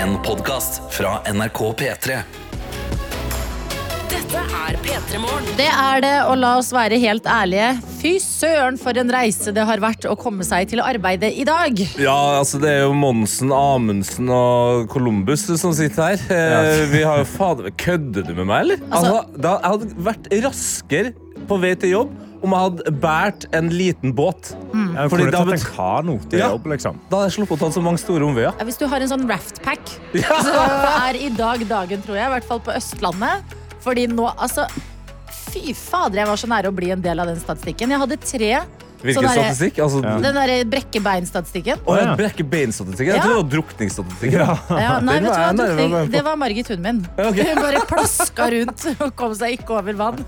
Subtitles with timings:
[0.00, 2.16] En podkast fra NRK P3.
[4.10, 5.48] Dette er P3 Morgen.
[5.58, 7.70] Det er det, og la oss være helt ærlige.
[8.00, 11.82] Fy søren for en reise det har vært å komme seg til arbeidet i dag.
[12.00, 16.24] Ja, altså det er jo Monsen, Amundsen og Columbus som sitter her.
[16.32, 18.82] Eh, vi har jo fader Kødder du med meg, eller?
[18.88, 21.14] Altså- Altså, da, jeg hadde vært raskere
[21.50, 24.52] på vei til jobb om jeg hadde båret en liten båt.
[24.72, 26.48] Jeg Fordi kunne da tatt en kano til Ja.
[26.54, 26.98] jobb, liksom.
[27.10, 28.54] Da hadde jeg sluppet å ta så mange store omveier.
[28.58, 30.54] Ja, Hvis du har en sånn raftpack, så
[31.08, 32.26] er i dag dagen, tror jeg.
[32.26, 33.56] I hvert fall på Østlandet.
[33.80, 34.66] Fordi nå, altså
[35.50, 37.90] Fy fader, jeg var så nære å bli en del av den statistikken.
[37.90, 38.50] Jeg hadde tre.
[39.00, 39.78] Hvilken sånn statistikk?
[39.82, 40.18] Altså, Ja.
[40.20, 41.80] Den derre brekkebeinstatistikken.
[41.88, 42.14] Å, ja.
[42.14, 43.14] brekkebeinstatistikken?
[43.14, 43.22] Jeg Ja.
[43.24, 44.38] trodde det var drukningsstatistikken.
[44.38, 44.58] Ja.
[44.78, 45.52] Ja, nei, vet du hva?
[45.56, 47.06] drukning, det var Margit, hunden min.
[47.18, 47.48] Okay.
[47.54, 50.24] Hun bare plaska rundt og kom seg ikke over vann.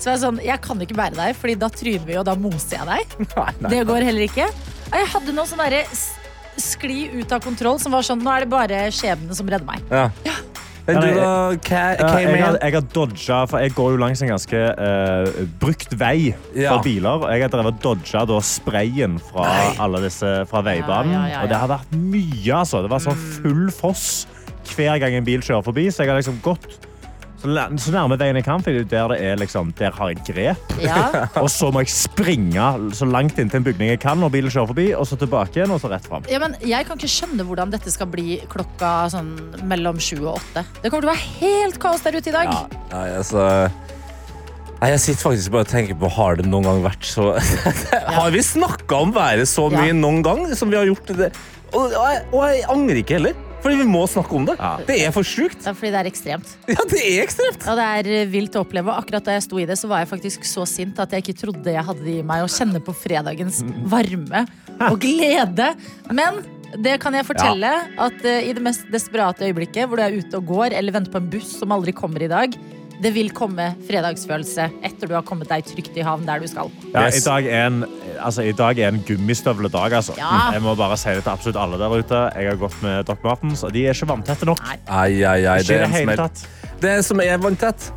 [0.00, 2.34] Så jeg er sånn, jeg kan ikke bære deg, Fordi da tryner vi, og da
[2.40, 3.18] moser jeg deg.
[3.36, 3.70] Nei, nei.
[3.74, 4.46] Det går heller ikke.
[4.90, 5.84] Jeg hadde noe sånn derre
[6.60, 9.84] skli ut av kontroll som var sånn Nå er det bare skjebnen som redder meg.
[9.92, 10.08] Ja.
[10.90, 13.98] Ja, du da, hva, hva Ja, jeg, har, jeg har dodga, for jeg går jo
[14.00, 16.72] langs en ganske uh, brukt vei Ja.
[16.72, 17.26] for biler.
[17.30, 19.70] Jeg har drevet dodga da sprayen fra, Nei.
[19.86, 21.12] alle disse, fra veibanen.
[21.14, 21.42] Ja, ja, ja, ja.
[21.44, 22.82] Og det har vært mye, altså.
[22.82, 24.06] Det var sånn full foss
[24.72, 25.86] hver gang en bil kjører forbi.
[25.92, 26.80] Så jeg har liksom gått
[27.40, 30.12] så, så nærme veien jeg kan, for det er der det er liksom, der har
[30.12, 30.74] jeg grep.
[30.82, 31.02] Ja.
[31.42, 32.66] Og så må jeg springe
[32.96, 35.72] så langt inntil en bygning jeg kan når bilen kjører forbi, og så tilbake igjen,
[35.74, 36.26] og så rett fram.
[36.30, 39.32] Ja, men jeg kan ikke skjønne hvordan dette skal bli klokka sånn
[39.70, 40.66] mellom sju og åtte.
[40.82, 42.52] Det kommer til å være helt kaos der ute i dag.
[42.92, 43.46] Ja, altså
[44.80, 47.34] Nei, jeg sitter faktisk bare og tenker på Har det noen gang vært så
[48.16, 51.28] Har vi snakka om været så mye noen gang som vi har gjort det?
[51.74, 54.56] Og, og, jeg, og jeg angrer ikke heller, fordi vi må snakke om det.
[54.60, 54.72] Ja.
[54.88, 55.58] Det er for sjukt.
[55.60, 56.54] Det er fordi det er ekstremt.
[56.70, 57.66] Ja, det er ekstremt.
[57.66, 58.94] Ja, det er eh, vilt å oppleve.
[58.96, 61.36] Akkurat da jeg sto i det, så var jeg faktisk så sint at jeg ikke
[61.42, 64.46] trodde jeg hadde det i meg å kjenne på fredagens varme
[64.88, 65.72] og glede.
[66.08, 66.42] Men
[66.80, 70.38] det kan jeg fortelle at uh, i det mest desperate øyeblikket, hvor du er ute
[70.38, 72.54] og går eller venter på en buss som aldri kommer i dag,
[73.00, 76.70] det vil komme fredagsfølelse etter du har kommet deg trygt i havn der du skal.
[76.92, 77.20] Ja, Yes.
[77.20, 77.84] i, dag er en,
[78.18, 79.96] altså, I dag er en gummistøvledag.
[80.00, 80.14] Altså.
[80.18, 80.50] Ja.
[80.52, 82.20] Jeg må bare si det til absolutt alle der ute.
[82.36, 84.60] Jeg har gått med Doc Martens, og de er ikke vanntette nok.
[84.68, 84.78] Nei.
[84.88, 86.46] Ai, ai, ai, det er det tatt.
[86.80, 87.90] Det som er vanntett,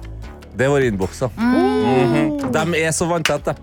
[0.56, 2.52] det er våre Mm -hmm.
[2.52, 3.56] De er så vanntette.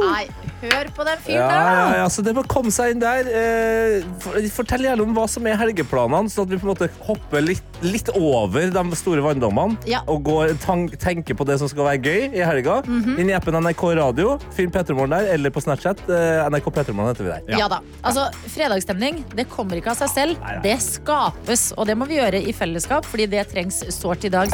[0.00, 0.26] Nei,
[0.62, 1.96] hør på den fyren Ja, der, ja, da!
[2.02, 3.28] ja, så det må komme seg inn der.
[3.28, 7.44] Eh, Fortell gjerne om hva som er helgeplanene, sånn at vi på en måte hopper
[7.44, 10.00] litt, litt over de store vanndommene Ja.
[10.10, 12.80] og går, tank, tenker på det som skal være gøy i helga.
[12.86, 13.18] Mhm.
[13.22, 16.00] Inn i appen NRK Radio, finn Petremorgen der, eller på Snapchat.
[16.08, 17.58] eh, NRK Petremorgen heter vi der.
[17.58, 17.68] Ja.
[17.68, 17.80] da.
[18.02, 20.62] Altså, Fredagsstemning det kommer ikke av seg selv.
[20.62, 24.48] Det skapes, og det må vi gjøre i fellesskap, fordi det trengs sårt i dag.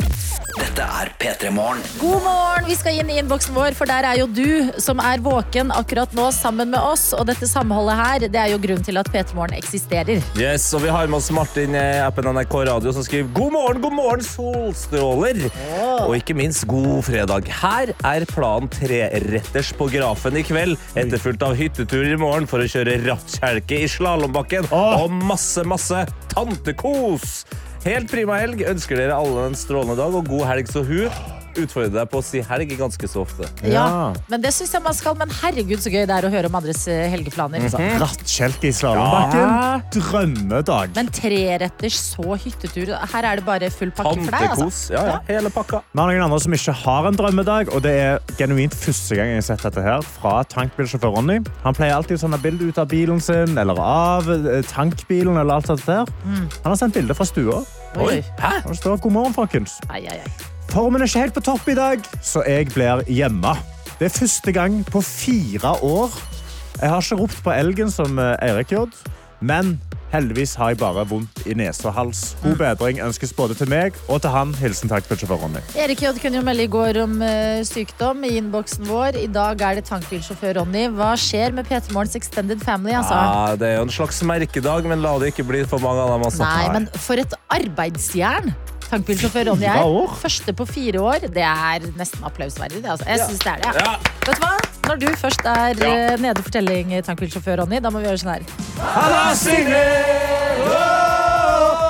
[0.58, 1.80] Dette er P3 Morgen.
[2.00, 2.64] God morgen!
[2.68, 5.93] Vi skal inn i innboksen vår, for der er jo du som er våken akkurat
[5.94, 7.12] nå sammen med oss.
[7.16, 10.22] Og dette samholdet her, det er jo grunnen til at P3 Morgen eksisterer.
[10.38, 13.82] Yes, og Vi har med oss Martin i appen NRK Radio som skriver God morgen,
[13.82, 15.44] god morgen, solstråler.
[16.04, 17.50] Og ikke minst god fredag.
[17.62, 22.68] Her er planen treretters på grafen i kveld, etterfulgt av hyttetur i morgen for å
[22.70, 25.04] kjøre rattkjelke i slalåmbakken oh.
[25.04, 26.04] og masse, masse
[26.34, 27.44] tantekos.
[27.84, 28.64] Helt prima helg.
[28.64, 32.24] Ønsker dere alle en strålende dag og god helg, så hun utfordrer deg på å
[32.24, 33.48] si helg ganske så ofte.
[33.68, 35.16] Ja, Men det syns jeg man skal.
[35.20, 37.66] Men herregud, så gøy det er å høre om andres eh, helgeplaner.
[38.02, 39.84] Rattkjelke i slalåmbakken.
[39.94, 40.94] Drømmedag.
[40.96, 42.94] Men treretters så hyttetur.
[43.12, 44.94] Her er det bare full pakke for deg, altså.
[44.94, 45.82] Ja, ja, hele pakka.
[45.92, 49.32] Vi har noen andre som ikke har en drømmedag, og det er genuint første gang
[49.34, 51.40] jeg har sett dette her fra tankbilsjåfør Ronny.
[51.64, 55.60] Han pleier alltid å sende bilde ut av bilen sin, eller av eh, tankbilen, eller
[55.60, 56.12] alt dette der.
[56.64, 57.62] Han har sendt bilde fra stua,
[58.02, 58.18] Oi.
[58.40, 58.56] Hæ?
[58.64, 59.78] og det står 'God morgen, folkens'.
[59.90, 60.53] Ai, ai, ai.
[60.72, 63.54] Formen er ikke helt på topp i dag, så jeg blir hjemme.
[63.98, 66.14] Det er første gang på fire år.
[66.80, 69.12] Jeg har ikke ropt på elgen som eh, Eirik gjorde,
[69.44, 69.76] men
[70.14, 72.22] heldigvis har jeg bare vondt i nese og hals.
[72.42, 74.52] God bedring ønskes både til meg og til han.
[74.58, 75.62] Hilsen tankbilsjåfør Ronny.
[75.78, 79.18] Erik J kunne jo melde i går om eh, sykdom i innboksen vår.
[79.22, 80.86] I dag er det tankbilsjåfør Ronny.
[80.94, 82.94] Hva skjer med P3 Morgens Extended Family?
[82.98, 83.14] Altså?
[83.18, 86.14] Ja, det er jo en slags merkedag, men la det ikke bli for mange av
[86.14, 86.28] dem.
[86.30, 86.46] Altså.
[86.46, 88.54] Nei, men for et arbeidsjern
[88.90, 90.16] tankbilsjåfør Ronny er.
[90.20, 91.18] Første på fire år.
[91.34, 92.82] Det er nesten applausverdig.
[92.82, 93.06] Det, altså.
[93.08, 93.26] Jeg Ja.
[93.26, 93.64] synes det er det.
[93.64, 93.72] Ja.
[93.80, 93.96] Ja.
[94.26, 94.54] Vet du hva?
[94.88, 96.12] Når du først er Ja.
[96.12, 98.42] eh, nede for telling, tankbilsjåfør Ronny, da må vi gjøre sånn her.
[98.78, 99.34] Han er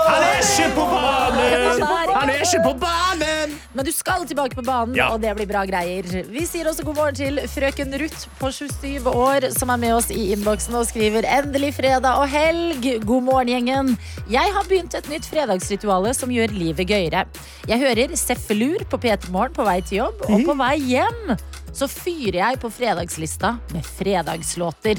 [0.08, 2.03] Han er ikke på banen!
[2.24, 3.50] Han er ikke på banen!
[3.76, 5.10] Men du skal tilbake på banen, Ja.
[5.12, 6.06] og det blir bra greier.
[6.24, 10.08] Vi sier også god morgen til frøken Ruth på 27 år, som er med oss
[10.08, 13.04] i innboksen og skriver 'Endelig fredag og helg'.
[13.04, 13.98] God morgen, gjengen.
[14.30, 17.26] Jeg har begynt et nytt fredagsrituale som gjør livet gøyere.
[17.68, 21.36] Jeg hører Seffelur på P3 Morgen på vei til jobb, og på vei hjem
[21.74, 24.96] så fyrer jeg på fredagslista med fredagslåter.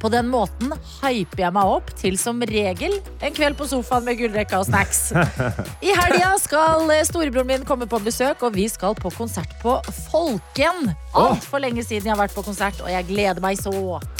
[0.00, 4.16] På den måten hyper jeg meg opp til som regel en kveld på sofaen med
[4.20, 5.10] gullrekka og snacks.
[5.86, 9.76] I helga skal eh, storebroren min komme på besøk, og vi skal på konsert på
[10.08, 10.90] Folken.
[11.16, 13.72] Altfor lenge siden jeg har vært på konsert, og jeg gleder meg så.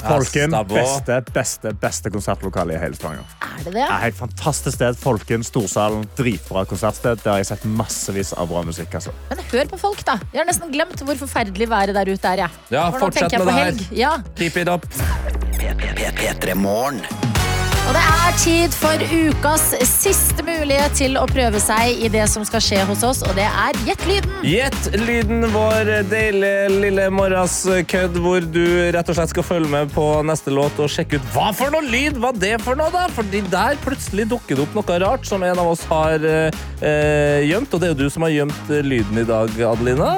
[0.03, 3.25] Folken, beste, beste, beste konsertlokale i hele Stavanger.
[3.41, 3.87] Er det det?
[3.87, 5.01] Det er et fantastisk sted.
[5.01, 7.23] Folken, Storsalen, dritbra konsertsted.
[7.25, 8.93] Der har jeg sett massevis av bra musikk.
[9.01, 9.15] Altså.
[9.31, 10.19] Men hør på folk, da.
[10.29, 12.45] Jeg har nesten glemt hvor forferdelig været der ute er.
[12.45, 12.65] Jeg.
[12.77, 13.85] Ja, nå fortsett med det her.
[14.03, 14.17] Ja.
[14.37, 14.85] Keep it up.
[15.75, 17.01] P3 Morgen.
[17.81, 22.45] Og det er tid for ukas siste mulighet til å prøve seg i det som
[22.47, 24.35] skal skje hos oss, og det er Gjett lyden.
[24.45, 28.63] Gjett lyden vår deilige lille morgenskødd, hvor du
[28.93, 31.81] rett og slett skal følge med på neste låt og sjekke ut hva for noe
[31.83, 33.07] lyd var det for noe, da?
[33.11, 37.41] Fordi der plutselig dukker det opp noe rart som en av oss har eh, eh,
[37.49, 37.73] gjemt.
[37.73, 40.13] Og det er jo du som har gjemt eh, lyden i dag, Adelina.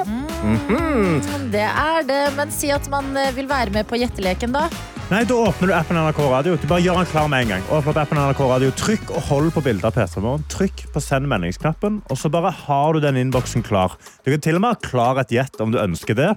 [1.50, 4.68] Det er det, men si at man eh, vil være med på gjetteleken, da.
[5.14, 6.56] Nei, Da åpner du appen NRK Radio.
[6.58, 7.66] Du bare Gjør den klar med en gang.
[7.70, 8.70] Åpne opp appen NRK Radio.
[8.74, 10.42] Trykk og hold på bildet av P3 Morgen.
[10.50, 13.94] Trykk på send meldingsknappen, og så bare har du den innboksen klar.
[14.26, 16.32] Du kan til og med ha klar et gjett om du ønsker det,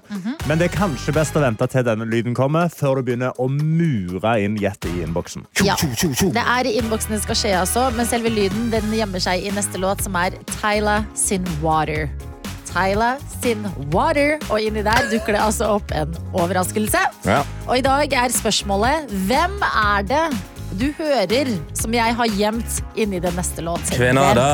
[0.45, 3.49] men det er kanskje best å vente til denne lyden kommer, før du begynner å
[3.49, 5.49] mure inn gjettet i innboksen.
[5.65, 5.73] Ja.
[5.81, 9.57] Det er i innboksen det skal skje, altså, men selve lyden den gjemmer seg i
[9.57, 12.11] neste låt, som er Tyla sin Water.
[12.77, 13.63] Tyla sin
[13.93, 16.99] Water, og inni der dukker det altså opp en overraskelse.
[17.25, 17.39] Ja.
[17.65, 20.25] Og i dag er spørsmålet hvem er det
[20.77, 23.81] du hører som jeg har gjemt inni den neste låt?
[23.97, 24.51] Hvem er det?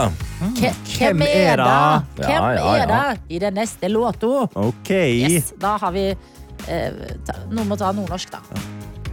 [0.61, 0.71] Ke-
[1.01, 2.21] Hvem er det?
[2.21, 4.45] Hvem er det i den neste låta?
[4.55, 4.91] OK.
[4.93, 8.39] Yes, da har vi eh, ta, Noen må ta nordnorsk, da.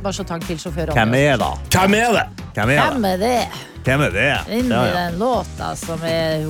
[0.00, 0.94] Bare så takk til sjåfør.
[0.96, 1.50] Hvem er det?
[1.74, 2.22] Hvem er det?
[2.56, 3.10] Hvem er Hvem det?
[3.10, 3.66] er det?
[3.84, 4.28] Hvem er det?
[4.52, 4.94] Inni Ja, ja.
[4.96, 6.44] den låta som er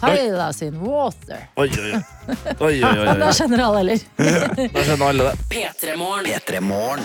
[0.00, 1.46] Tyla sin Water.
[1.56, 2.02] Oi, oi, oi.
[2.60, 3.98] oi, oi, oi, Da kjenner skjønner alle, eller?
[4.74, 5.46] Da skjønner alle det.
[5.54, 7.02] P3 Morgen.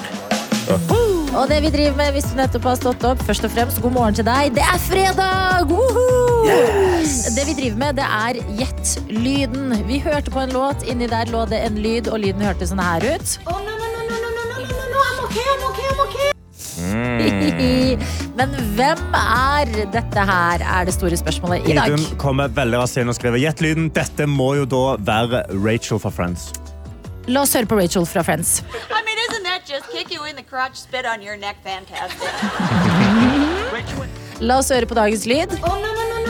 [1.36, 3.94] Og det vi driver med hvis du nettopp har stått opp, først og fremst god
[3.95, 4.54] morgen til deg.
[4.57, 5.74] Det er fredag!
[6.45, 7.36] Yes!
[7.36, 9.74] Det vi driver med, det er gjett lyden.
[9.89, 12.81] Vi hørte på en låt, inni der lå det en lyd, og lyden hørtes sånn
[12.83, 13.38] her ut.
[18.39, 21.92] Men hvem er dette her, er det store spørsmålet i dag.
[21.92, 23.86] Idun kommer veldig raskt inn og skriver Gjett lyden.
[23.94, 26.42] Dette må jo da være Rachel fra Friends.
[27.30, 28.63] La oss høre på Rachel fra Friends.
[28.89, 32.31] I mean, isn't that just kick you in the crotch, spit on your neck, fantastic?
[34.42, 35.54] La oss høre på dagens lyd.
[35.62, 36.20] Oh, no, no, no,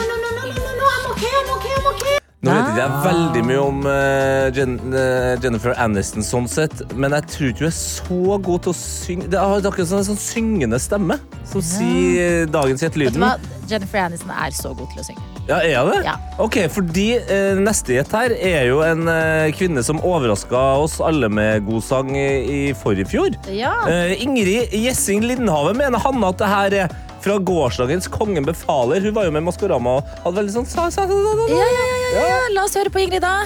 [2.41, 7.27] Nå vet jeg veldig mye om uh, Jen uh, Jennifer Aniston, sånn sett, men jeg
[7.29, 9.27] tror ikke hun er så god til å synge.
[9.29, 13.35] Det er akkurat sånn en sånn syngende stemme som sier dagens Gjett Vet du hva?
[13.69, 15.27] Jennifer Aniston er så god til å synge.
[15.51, 15.99] Ja, er det?
[16.07, 16.15] Ja.
[16.41, 19.05] Ok, fordi uh, neste gjett her er jo en
[19.53, 23.37] kvinne som overraska oss alle med god sang i, i forrige fjor.
[23.53, 23.75] Ja.
[24.17, 29.01] Ingrid Gjessing Lindhave mener Hanne at det her er fra gårsdagens Kongen befaler.
[29.01, 31.47] Hun var jo med i Maskorama og hadde veldig sånn sa, sa, sa, sa, sa.
[31.51, 32.39] Ja, ja, ja, ja, ja.
[32.55, 33.45] La oss høre på Ingrid, da.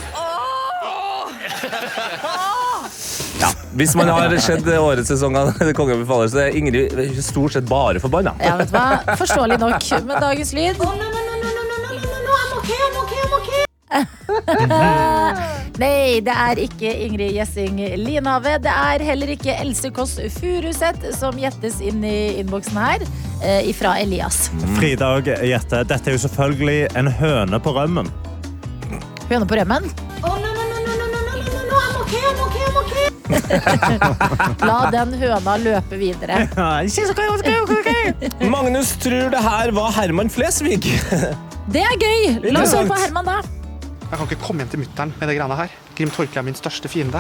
[3.75, 7.99] Hvis man har sett årets sesong av Kongen befaler, så er Ingrid stort sett bare
[7.99, 8.35] forbanna.
[8.39, 9.17] Ja, vet du hva?
[9.19, 9.89] Forståelig nok.
[10.07, 10.79] Men dagens lyd
[15.79, 18.57] Nei, det er ikke Ingrid Gjessing Linhave.
[18.63, 23.05] Det er heller ikke Else Kåss Furuseth som gjettes inn i innboksen her.
[23.43, 24.49] Eh, ifra Elias.
[24.77, 28.07] Frida og Jette, dette er jo selvfølgelig en høne på rømmen.
[29.29, 29.83] Høne på rømmen.
[30.23, 32.77] Oh, no, no, no, no, no, no, no, no, no, I'm okay, I'm okay, I'm
[32.81, 33.07] okay.
[34.65, 36.35] La den høna løpe videre.
[38.49, 40.81] Magnus tror det her var Herman Flesvig.
[41.65, 42.51] Det er gøy!
[42.53, 43.54] La oss høre på Herman, da.
[44.15, 45.71] Jeg kan ikke komme hjem til mutter'n med det greiene her.
[45.97, 47.19] Grim Torkelig er min største fiende.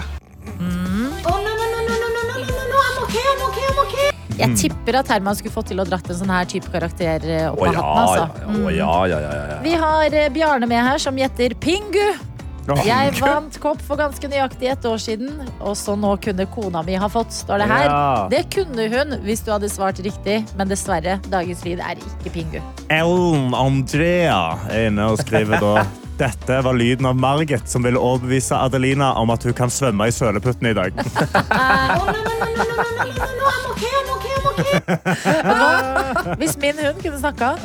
[4.39, 7.65] Jeg tipper at Herman skulle fått til å dratt en sånn her type karakter opp
[7.67, 7.99] av hatten.
[7.99, 8.23] altså.
[8.47, 9.65] Mm.
[9.65, 12.15] Vi har Bjarne med her, som gjetter Pingu.
[12.87, 16.95] Jeg vant kopp for ganske nøyaktig et år siden, og så nå kunne kona mi
[16.95, 17.89] ha fått, står det her.
[17.91, 17.99] Ja.
[18.31, 22.57] Det kunne hun hvis du hadde svart riktig, men dessverre, dagens lyd er ikke Pingu.
[22.87, 24.39] Ellen Andrea
[24.71, 25.85] er inne og skriver da
[26.17, 30.13] dette var lyden av Margit som ville overbevise Adelina om at hun kan svømme i
[30.15, 30.95] søleputtene i dag.
[36.39, 37.55] Hvis min hund kunne snakka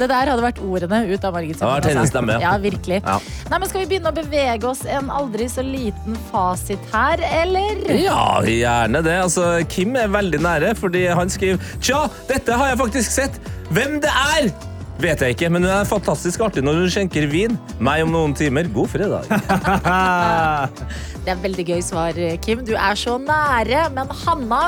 [0.00, 1.60] det der hadde vært ordene ut av Margit.
[1.60, 2.40] Stemme, ja.
[2.40, 3.02] ja, virkelig.
[3.04, 3.18] Ja.
[3.50, 7.84] Nei, men Skal vi begynne å bevege oss en aldri så liten fasit her, eller?
[8.00, 9.18] Ja, gjerne det.
[9.26, 13.40] Altså, Kim er veldig nære, fordi han skriver Tja, dette har jeg faktisk sett.
[13.70, 14.69] Hvem det er!
[15.02, 17.56] Vet jeg ikke, men hun er fantastisk artig når hun skjenker vin.
[17.82, 18.68] Meg om noen timer.
[18.74, 19.28] God fredag.
[21.24, 22.62] Det er veldig gøy svar, Kim.
[22.64, 23.86] Du er så nære.
[23.96, 24.62] Men Hanna,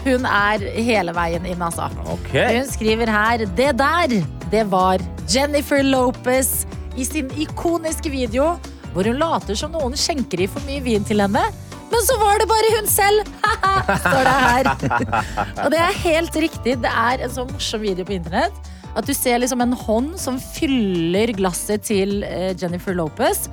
[0.00, 1.90] Hun er hele veien inn, altså.
[2.08, 2.56] Okay.
[2.56, 4.14] Hun skriver her Det der,
[4.50, 6.64] det var Jennifer Lopez
[6.96, 8.54] i sin ikoniske video
[8.94, 11.44] hvor hun later som noen skjenker i for mye vin til henne.
[11.90, 13.28] Men så var det bare hun selv!
[14.04, 14.70] Står det her.
[15.64, 16.76] Og det er helt riktig.
[16.82, 18.69] Det er en så morsom video på internett.
[18.98, 23.46] At du ser liksom en hånd som fyller glasset til eh, Jennifer Lopez.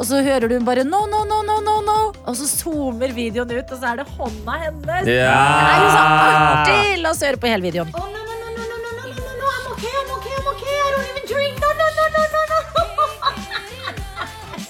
[0.00, 1.98] Og så hører du bare no, no, no, no, no, no.
[2.24, 5.04] Og så zoomer videoen ut, og så er det hånda hennes.
[5.06, 6.80] Det er jo så artig!
[7.04, 8.19] La oss høre på hele videoen.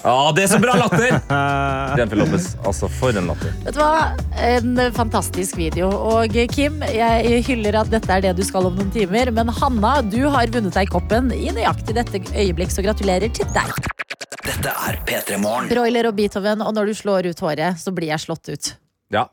[0.01, 1.11] Ja, det er så bra latter!
[1.99, 2.47] Jennifer Lopez.
[2.65, 3.51] Altså, for en latter.
[3.67, 4.15] Vet du hva?
[4.41, 5.91] En fantastisk video.
[5.93, 9.29] Og Kim, jeg hyller at dette er det du skal om noen timer.
[9.35, 13.69] Men Hanna, du har vunnet deg koppen i nøyaktig dette øyeblikk, så gratulerer til deg.
[14.41, 15.69] Dette er P3 Morgen.
[15.69, 18.71] Broiler og Beethoven, og når du slår ut håret, så blir jeg slått ut.
[19.13, 19.27] Ja,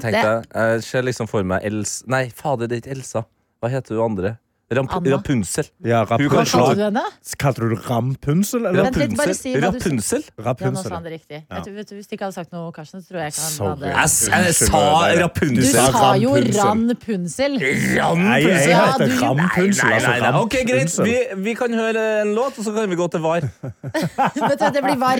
[0.00, 0.48] tenk Det- deg.
[0.56, 1.98] Jeg ser liksom for meg Els...
[2.08, 3.26] Nei, fader, det er ikke Elsa.
[3.60, 4.38] Hva heter hun andre?
[4.76, 5.16] Ramp Anna.
[5.16, 5.68] Rapunzel.
[5.84, 6.60] Ja, Hun kan Hva Rapunzel.
[6.60, 7.04] kalte du henne?
[7.38, 8.66] Kalte du det Rampunsel?
[8.66, 8.82] Eller?
[8.84, 10.22] Vent si du- Rapunzel?
[10.38, 11.42] Ja, nå sa han det riktig.
[11.50, 13.52] Vet du, du, hvis du ikke hadde sagt noe, Karsten, så tror jeg ikke han
[13.52, 13.70] Sorry.
[13.70, 13.96] hadde Jeg,
[14.44, 17.58] jeg sa meg, Du sa jo rampunsel Ranpunsel.
[17.58, 19.88] Nei, jeg heter du- Rampensel.
[19.88, 20.40] Nei, altså nei, nei.
[20.40, 20.98] Ok, greit.
[21.04, 23.40] Vi, vi kan høre en låt, og så kan vi gå til VAR.
[24.48, 25.18] Vet du, det blir var.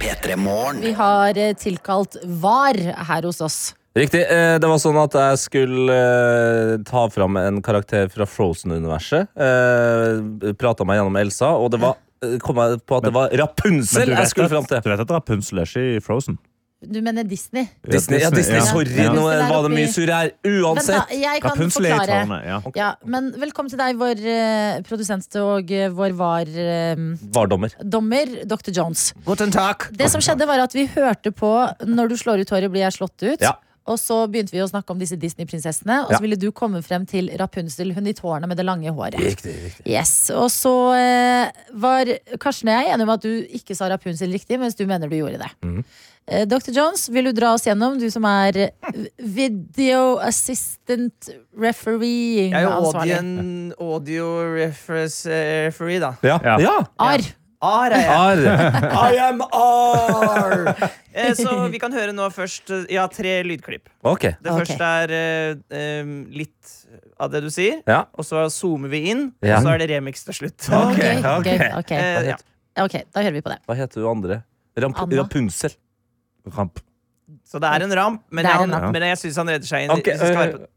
[0.00, 0.36] P3
[0.80, 3.74] Vi har eh, tilkalt var her hos oss.
[3.96, 4.20] Riktig.
[4.22, 9.32] eh, Det var sånn at jeg skulle eh, ta fram en karakter fra Frozen-universet.
[9.34, 11.96] Eh, Prata meg gjennom Elsa, og det var
[12.44, 14.80] kom jeg på at det var Rapunsel Rapunzel jeg skulle fram til.
[14.84, 16.36] du vet at Rapunzel er ikke i Frozen?
[16.80, 17.66] Du mener Disney?
[17.84, 18.64] Disney, ja, Disney, ja.
[18.64, 19.10] sorry, Ja.
[19.12, 20.30] nå er var det mye surr her.
[20.48, 20.96] Uansett!
[20.96, 22.20] da, jeg kan Rapunzel er forklare.
[22.22, 22.60] Tårne, Ja.
[22.76, 27.74] Ja, men velkommen til deg, vår uh, produsent og uh, vår var-dommer, Vardommer.
[27.84, 28.70] Dommer, Dr.
[28.72, 29.10] Jones.
[29.26, 29.90] Guten takk.
[29.92, 31.50] Det som skjedde var at Vi hørte på
[31.84, 33.40] 'Når du slår ut håret, blir jeg slått ut'.
[33.44, 33.56] Ja.
[33.90, 36.04] Og så begynte vi å snakke om disse Disney-prinsessene.
[36.06, 36.22] Og så Ja.
[36.22, 39.18] ville du komme frem til Rapunzel, hun i tårnet med det lange håret.
[39.18, 39.86] Riktig, riktig.
[39.90, 42.06] Yes, Og så eh, var
[42.38, 45.16] Karsten og jeg enige om at du ikke sa Rapunzel riktig, mens du mener du
[45.18, 45.50] gjorde det.
[45.66, 45.82] Mm.
[46.30, 46.70] Eh, Dr.
[46.70, 48.70] Jones, vil du dra oss gjennom, du som er eh,
[49.18, 55.26] video assistant refereeing Jeg er jo audio, audio reference,
[55.66, 56.14] referee, da.
[56.22, 56.38] Ja.
[56.44, 56.58] Ja.
[56.62, 56.76] ja.
[56.98, 57.20] Ar.
[57.60, 58.10] AR er jeg.
[58.16, 59.12] Ar.
[59.12, 60.62] I am R!
[61.12, 63.90] Eh, Så vi kan høre nå først Ja, tre lydklipp.
[64.06, 64.32] Okay.
[64.40, 66.74] Det første er eh, eh, litt
[67.20, 67.82] av det du sier.
[67.84, 68.06] Ja.
[68.16, 69.58] Og så zoomer vi inn, Ja.
[69.58, 70.70] og så er det remix til slutt.
[70.72, 71.02] Ok,
[71.36, 71.98] okay.
[71.98, 72.38] Eh, ja.
[72.80, 73.58] ok, da hører vi på det.
[73.68, 74.40] Hva heter du andre?
[74.80, 75.20] Ramp Anna.
[75.20, 75.74] Rapunzel.
[76.56, 76.80] Ramp.
[77.46, 78.92] Så det er en ramp, men, en ramp.
[78.94, 79.92] men jeg syns han redder seg inn.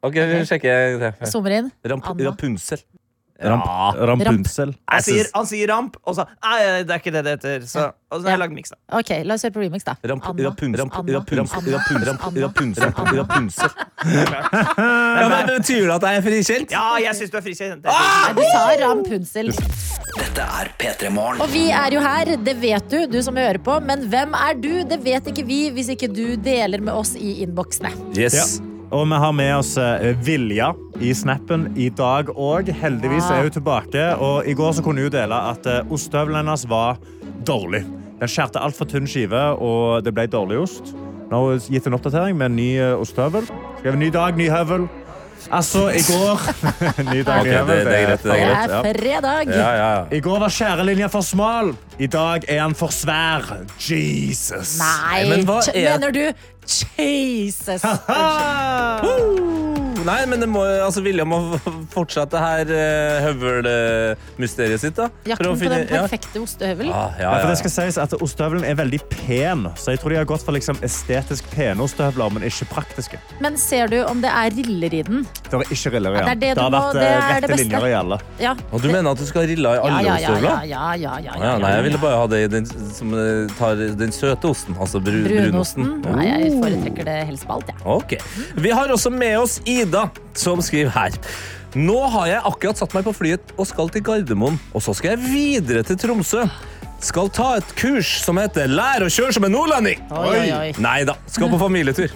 [0.04, 1.08] Ok, vi sjekker.
[1.32, 1.72] Zoomer inn.
[1.94, 2.28] Ramp, Anna.
[2.28, 2.84] Rapunzel.
[3.44, 3.66] Ramp.
[3.68, 4.06] Ja.
[4.10, 4.74] Rampensel.
[4.74, 7.66] han, Jeg sier, han sier ramp, og så Nei, det er ikke det det heter.
[7.70, 8.80] Så, og så har jeg lagd miks, da.
[9.00, 9.96] Ok, la oss høre på remix, da.
[10.10, 10.50] Ramp, Anna.
[10.50, 10.60] Ramp.
[14.04, 16.74] Ja, men Betyr det at jeg er frikjent?
[16.74, 17.86] Ja, jeg syns du er frikjent.
[17.88, 19.54] Nei, du sa Rampunsel.
[20.18, 21.42] Dette er P3 Morgen.
[21.44, 23.80] Og vi er jo her, det vet du, du som hører på.
[23.86, 24.72] Men hvem er du?
[24.90, 27.94] Det vet ikke vi hvis ikke du deler med oss i innboksene.
[28.18, 28.38] Yes.
[28.38, 28.73] Ja.
[28.94, 30.68] Og vi har med oss eh, Vilja
[31.02, 32.68] i snappen i dag òg.
[32.78, 34.04] Heldigvis er hun tilbake.
[34.22, 37.00] Og I går så kunne hun dele at eh, ostehøvelen hennes var
[37.42, 37.82] dårlig.
[38.20, 40.94] Den skjærte altfor tynn skive, og det ble dårlig ost.
[41.32, 43.50] Nå har hun gitt en oppdatering med en ny eh, ostehøvel.
[43.80, 44.86] Skrevet ny dag, ny høvel.
[45.52, 46.40] Altså, i går
[47.14, 48.36] Ny dag, okay, det- det er greit, det er
[48.68, 49.48] Det er fredag.
[49.48, 50.04] Ja, ja, ja.
[50.12, 51.76] I går var skjærelinja for smal.
[52.00, 53.58] I dag er han for svær.
[53.80, 54.78] Jesus.
[54.80, 56.34] Nei, men hva er- mener du
[56.98, 57.82] Jesus?
[60.04, 61.38] Nei, men det må, altså, William må
[61.94, 64.96] fortsette her uh, høvelmysteriet sitt.
[64.98, 66.92] da For å Jakten på finne- den perfekte ostehøvelen.
[66.92, 70.02] Ja, ja, Ja, for ja, det skal sies at Ostehøvelen er veldig pen, så jeg
[70.02, 73.20] tror de har gått for liksom estetisk pene ostehøvler, men ikke praktiske.
[73.44, 75.24] Men ser du om det er riller i den?
[75.50, 76.40] Det er ikke riller Ja, igjen.
[76.40, 77.64] det det du har må- vært det eh, det rette beste.
[77.64, 78.20] linjer i alle.
[78.40, 78.56] Ja.
[78.72, 80.50] Og du mener at du skal ha riller i alle ja, ja, ostehøvler?
[80.50, 83.48] ja, ja, ja, ja, Ja, nei, jeg ville bare ha det i den som eh,
[83.58, 84.76] tar den søte osten.
[84.80, 85.84] Altså bru, brunosten.
[86.04, 86.16] Brunosten?
[86.18, 87.78] Nei, jeg foretrekker det helst på alt, jeg.
[87.86, 88.18] Ok.
[88.64, 89.93] Vi har også med oss Ida,
[90.38, 91.18] som skriver her.
[91.74, 94.60] Nå har jeg akkurat satt meg på flyet og skal til Gardermoen.
[94.78, 96.46] Og så skal jeg videre til Tromsø.
[97.04, 100.00] Skal ta et kurs som heter Lær å kjøre som en nordlending.
[100.80, 102.14] Nei da, skal på familietur.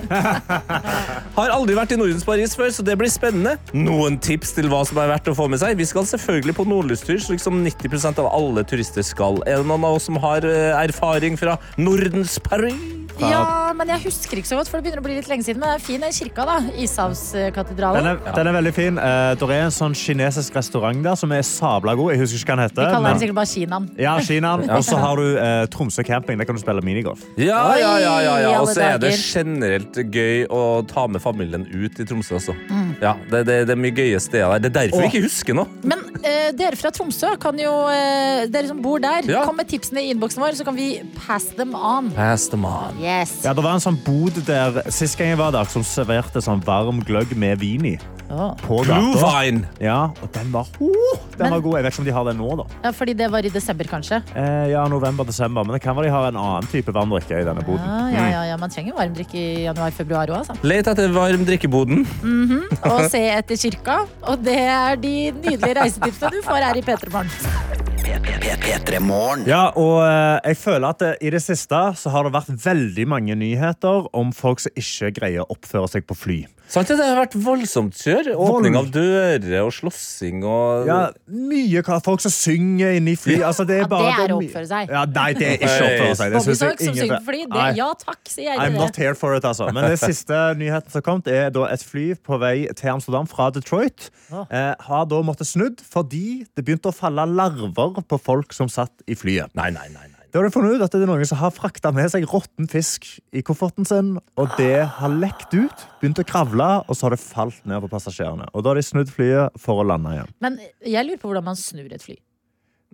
[1.37, 3.57] Har aldri vært i Nordens Paris før, så det blir spennende.
[3.75, 5.75] Noen tips til hva som er verdt å få med seg?
[5.79, 9.41] Vi skal selvfølgelig på nordlystur, slik som 90% av alle turister skal.
[9.43, 13.06] Er det noen av oss som har eh, erfaring fra Nordens Paris?
[13.19, 15.43] Fra, Ja, men jeg husker ikke så godt, for det begynner å bli litt lenge
[15.45, 15.59] siden.
[15.61, 16.57] Men det er fin den kirka, da.
[16.85, 18.03] Ishavskatedralen.
[18.07, 18.97] den, den er veldig fin.
[18.97, 22.13] Eh, det er en sånn kinesisk restaurant der som er sabla god.
[22.13, 22.83] Jeg husker ikke hva den heter.
[22.87, 23.87] Vi kaller den sikkert bare Kinaen.
[24.01, 24.65] Ja, Kinaen.
[24.77, 26.37] Og så har du eh, Tromsø camping.
[26.41, 27.23] Der kan du spille minigolf.
[27.37, 28.53] Ja, ja, ja, ja, ja.
[28.61, 32.55] Og så er det generelt gøy å ta med familien ut i Tromsø også.
[32.69, 32.93] Mm.
[33.01, 34.63] Ja, det, det, det er mye gøye steder der.
[34.67, 35.67] Det er derfor vi ikke husker noe.
[35.87, 39.43] Men eh, dere fra Tromsø kan jo eh, Dere som bor der, Ja.
[39.47, 42.09] kom med tipsene i innboksen vår, så kan vi pass them on.
[42.15, 42.95] Pass them on.
[43.07, 43.39] Yes.
[43.45, 46.59] Ja, det var en sånn bod der sist gang jeg var der, som serverte sånn
[46.65, 47.97] varm gløgg med vin i.
[48.27, 48.51] Oh.
[48.59, 49.29] På Blue gata.
[49.39, 49.63] Vine.
[49.79, 51.77] Ja, og den var, oh, den Men- var god.
[51.77, 52.65] Jeg vet ikke om de har den nå, da.
[52.83, 54.19] Ja, fordi det var i desember, kanskje.
[54.35, 55.63] Eh, ja, november-desember.
[55.63, 57.87] Men det kan være de har en annen type varmdrikke i denne boden.
[57.87, 58.57] Ja, ja, ja, ja.
[58.59, 60.57] Man trenger varmdrikke i januar-februar òg, altså.
[60.67, 62.03] Let etter varm drikkeboden.
[62.91, 64.01] Og se etter kirka.
[64.27, 67.95] Og det er de nydelige reisetipsene du får her i P3 Morgen.
[68.07, 69.43] P3 Morgen.
[69.47, 73.05] Ja, og eh, jeg føler at eh, i det siste så har det vært veldig
[73.11, 76.37] mange nyheter om folk som ikke greier å oppføre seg på fly.
[76.67, 76.99] Sant det?
[76.99, 78.33] Har vært voldsomt kjør.
[78.43, 80.97] Åpning av dører og slåssing og Ja,
[81.31, 83.37] mye hva folk som synger inni fly.
[83.47, 84.91] Altså, det er Ja, det er å oppføre seg.
[84.91, 86.35] Ja, nei, det er ikke å oppføre seg.
[86.35, 87.41] Det synes jeg ingen som synger fly.
[87.47, 88.59] Det, er ja takk, sier jeg.
[88.65, 89.69] I'm not here for it, altså.
[89.71, 93.47] Men det siste nyheten som kom, er da et fly på vei til Amsterdam fra
[93.55, 94.09] Detroit.
[94.35, 98.93] Eh, har da måttet snudd fordi det begynte å falle larver på folk som satt
[99.09, 99.53] i flyet.
[99.57, 100.05] Nei, nei, nei.
[100.11, 100.17] nei.
[100.31, 102.67] Da har du funnet ut at det er noen som har frakta med seg råtten
[102.69, 107.15] fisk i kofferten sin, og det har lekt ut, begynt å kravle, og så har
[107.15, 108.49] det falt ned på passasjerene.
[108.51, 110.33] Og da har de snudd flyet for å lande igjen.
[110.43, 112.19] Men jeg lurer på hvordan man snur et fly.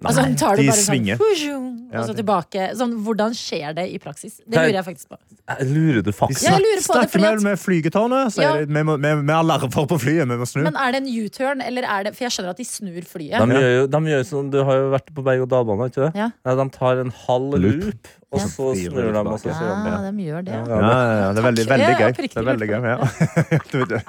[0.01, 1.17] Nei, Altså, tar de bare svinger.
[1.21, 2.63] sånn, og så tilbake.
[2.75, 4.39] Sånn, hvordan skjer det i praksis?
[4.41, 5.17] Det lurer jeg faktisk på.
[5.43, 6.43] Eh, Lurer du faktisk?
[6.47, 8.53] Jeg lurer på det, snakker med, flygetårnet, Ja.
[8.65, 10.63] Vi, må, vi, vi har larver på flyet, vi må snu.
[10.63, 13.37] Men er det en U-turn, eller er det For jeg skjønner at de snur flyet.
[13.39, 16.11] De gjør jo de gjør jo sånn, Du har jo vært på berg-og-dal-bane, ikke det?
[16.23, 16.29] Ja.
[16.43, 17.83] Nei, de tar en halv Loop.
[17.83, 18.45] loop, og Ja.
[18.49, 19.19] så snur de.
[19.19, 20.53] Og så de Ja, de gjør det.
[20.53, 22.11] Ja, Ja, ja, ja, det er veldig, veldig gøy.
[22.17, 22.97] Det er veldig gøy ja.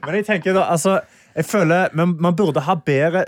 [0.04, 1.00] Men jeg tenker da, altså
[1.36, 3.24] jeg føler man, man burde ha bedre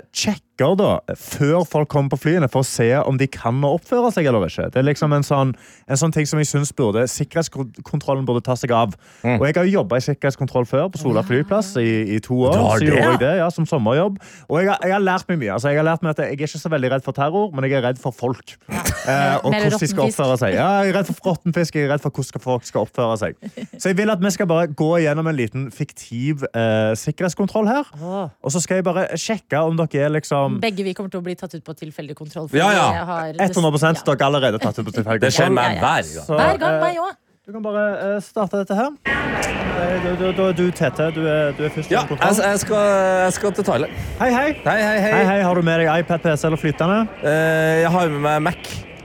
[0.53, 4.11] sjekker da, før folk kommer på flyene, for å se om de kan å oppføre
[4.13, 4.69] seg eller ikke.
[4.71, 5.53] Det er liksom en sånn,
[5.87, 8.93] en sånn ting som jeg synes burde, sikkerhetskontrollen burde ta seg av.
[9.23, 9.39] Mm.
[9.39, 12.77] Og jeg har jo jobbet i sikkerhetskontroll før på Sola flyplass i, i to år.
[12.77, 14.19] Så gjorde jeg det, ja, som sommerjobb.
[14.49, 15.53] Og jeg har, jeg har lært meg mye.
[15.55, 17.67] Altså, jeg har lært meg at jeg er ikke så veldig redd for terror, men
[17.67, 18.55] jeg er redd for folk.
[18.69, 20.53] Eh, og hvordan de skal oppføre seg.
[20.55, 23.17] Ja, jeg er redd for råtten fisk, jeg er redd for hvordan folk skal oppføre
[23.19, 23.41] seg.
[23.75, 27.89] Så jeg vil at vi skal bare gå gjennom en liten fiktiv eh, sikkerhetskontroll her.
[27.99, 31.23] Og så skal jeg bare sjekke om dere er liksom Begge vi kommer til å
[31.23, 32.47] bli tatt ut på tilfeldig kontroll.
[32.53, 32.85] Ja, ja.
[32.93, 33.93] jeg har- 100 Ja.
[34.05, 35.55] dere er allerede tatt ut på tilfeldig Det skjer kontroll.
[35.55, 36.25] meg hver gang.
[36.27, 37.13] Så, Hver gang eh, meg òg.
[37.45, 38.89] Du kan bare eh, starte dette her.
[39.05, 41.89] Eh, Du, du, du, du Tete, du er, du er først.
[41.91, 42.33] Ja, kontroll.
[42.35, 42.77] jeg, jeg, skal,
[43.25, 43.91] jeg skal til Thailand.
[44.19, 44.53] Hei, hei.
[44.63, 45.11] Hei, hei, hei.
[45.11, 45.41] Hei, hei.
[45.43, 47.07] Har du med deg iPad, PC eller flytende?
[47.23, 48.55] Eh, jeg har med meg Mac.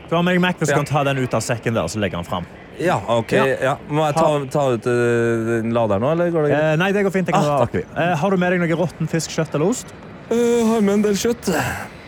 [0.09, 0.77] Du har med deg Mac, hvis du Ja.
[0.79, 2.46] kan ta den ut av sekken der, og så legge den fram.
[2.79, 3.33] Ja, ok.
[3.33, 3.44] Ja.
[3.61, 3.77] Ja.
[3.90, 6.62] Må jeg ta, ta ut uh, laderen nå, eller går det greit?
[6.62, 7.31] Eh, nei, det går fint.
[7.35, 9.90] Ah, eh, har du med deg noe råtten fisk, kjøtt eller ost?
[10.29, 11.49] Eh, har med en del kjøtt.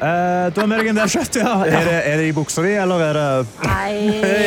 [0.01, 1.55] Uh, du har med deg en del kjøtt, ja.
[1.69, 3.25] Er, det, er det i buksa di, eller er det
[3.65, 3.97] Nei.
[4.23, 4.45] Hei!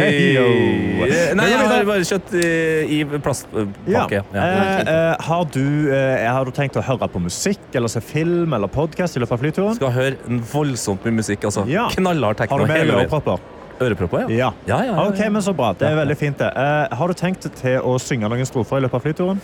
[0.00, 1.34] Hey, yeah.
[1.38, 2.48] Nei, jeg har bare kjøtt i,
[2.96, 4.22] i plastpakke.
[4.34, 4.46] Ja.
[4.46, 8.54] Uh, eh, har, du, eh, har du tenkt å høre på musikk eller se film
[8.56, 9.78] eller podkast i løpet av flyturen?
[9.78, 11.46] Skal høre voldsomt mye musikk.
[11.50, 11.66] Altså.
[11.70, 11.88] Ja.
[11.94, 13.42] Knallhard Har du med deg ørepropper?
[13.80, 14.36] Ørepropper, ja.
[14.36, 14.48] Ja.
[14.68, 15.72] Ja, ja, ja, Ok, men så bra.
[15.72, 16.50] Det er veldig fint, det.
[16.52, 19.40] Eh, har du tenkt til å synge noen strofer i løpet av flyturen?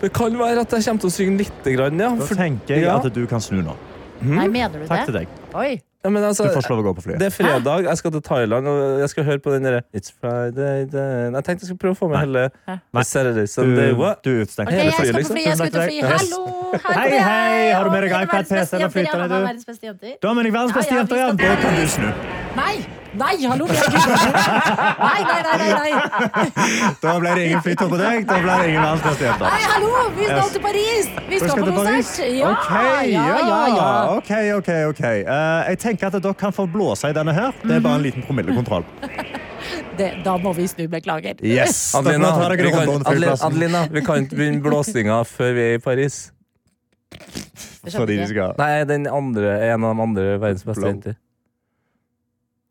[0.00, 1.60] Det kan være at jeg kommer til å synge litt.
[1.76, 2.10] Grann, ja.
[2.18, 2.96] Da For, tenker jeg ja.
[2.98, 3.76] at du kan snu nå.
[4.22, 5.26] Nei, mener du Takk til det?
[5.26, 5.54] deg.
[5.54, 5.76] Oi.
[6.06, 7.18] Ja, men altså, Du får slå å gå på flyet.
[7.18, 10.12] det er fredag, jeg skal til Thailand, og jeg skal høre på den derre It's
[10.14, 11.34] Friday then.
[11.34, 13.02] Jeg tenkte jeg skulle prøve å få med hele Nei.
[13.02, 14.22] Saturday, Du, Sunday, what?
[14.22, 14.70] du er utstengt.
[14.70, 15.34] Ok, Hele jeg skal flyet, på liksom.
[15.34, 15.44] fly.
[15.44, 15.98] Jeg skal ut og fly.
[16.14, 16.42] Hallo!
[16.86, 19.34] Hei, hei, har du med deg iPad, PC eller flytende, du?
[19.34, 21.32] har med deg verdens beste ja, jenter, ja.
[21.34, 22.45] Da kan du snu.
[22.56, 22.76] Nei!
[23.16, 23.64] Nei, hallo!
[23.66, 24.06] vi er ikke-
[24.98, 26.92] Nei, nei, nei, nei, nei.
[27.00, 28.26] Da ble det ingen flytur på deg.
[28.28, 29.38] Da ble det ingen verdens beste.
[29.40, 29.92] Nei, hallo!
[30.16, 30.52] Vi skal Yes.
[30.52, 31.08] til Paris!
[31.28, 32.36] Vi skal, skal på konsert!
[32.36, 32.70] Ja, Ok,
[33.12, 33.88] ja, ja, ja.
[34.16, 35.02] Ok, ok, ok.
[35.24, 37.52] Uh, jeg tenker at dere kan få blåse i denne her.
[37.62, 38.84] Det er bare en liten promillekontroll.
[39.96, 41.40] Det, da må vi snu, beklager.
[41.42, 41.94] Yes!
[41.96, 42.88] Adelina, vi kan.
[43.48, 46.18] Adelina, vi kan ikke begynne blåsinga før vi er i Paris.
[47.86, 51.16] Fordi vi skal Nei, den andre, en av de andre verdens beste jenter.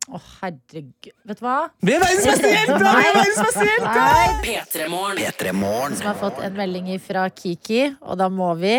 [0.06, 1.14] Å, herregud.
[1.26, 1.56] Vet du hva?
[1.82, 2.84] Vi er verdens beste jenter!
[2.84, 3.96] Vi er verdens beste jenter!
[3.96, 4.36] Nei.
[4.46, 5.96] P3 Morgen.
[5.98, 8.76] Som har fått en melding fra Kiki, og da må vi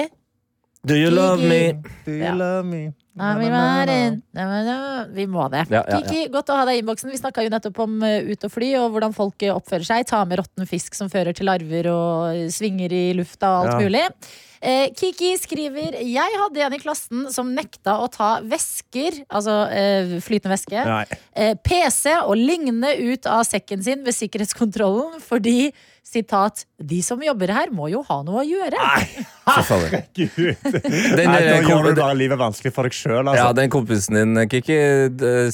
[0.87, 1.73] Do you love me?
[2.07, 2.35] Do you Ja.
[2.39, 2.85] love me?
[3.17, 3.33] Må
[3.89, 4.01] det.
[4.37, 5.65] Nei, vi må det.
[5.73, 5.99] Ja, ja, ja.
[6.05, 7.11] Kiki, godt å ha deg i innboksen.
[7.11, 10.05] Vi snakka jo nettopp om uh, ut og fly, og hvordan folk uh, oppfører seg.
[10.07, 13.81] Ta med råtten fisk som fører til larver og svinger i lufta og alt Ja.
[13.89, 14.05] mulig.
[14.61, 20.17] Eh, Kiki skriver Jeg hadde en i klassen som nekta å ta væsker, altså eh,
[20.25, 20.87] flytende væske,
[21.37, 25.73] eh, PC og lignende ut av sekken sin ved sikkerhetskontrollen fordi
[26.07, 28.77] sitat, de som jobber her må jo ha noe å gjøre.
[28.77, 29.25] Nei,
[29.65, 29.95] fader.
[30.17, 30.35] Gud.
[31.17, 33.23] Den, Nei, da eh, gjør du bare livet vanskelig for deg sjøl.
[33.25, 33.55] Ja, Altså.
[33.57, 34.77] den kompisen din, Kiki,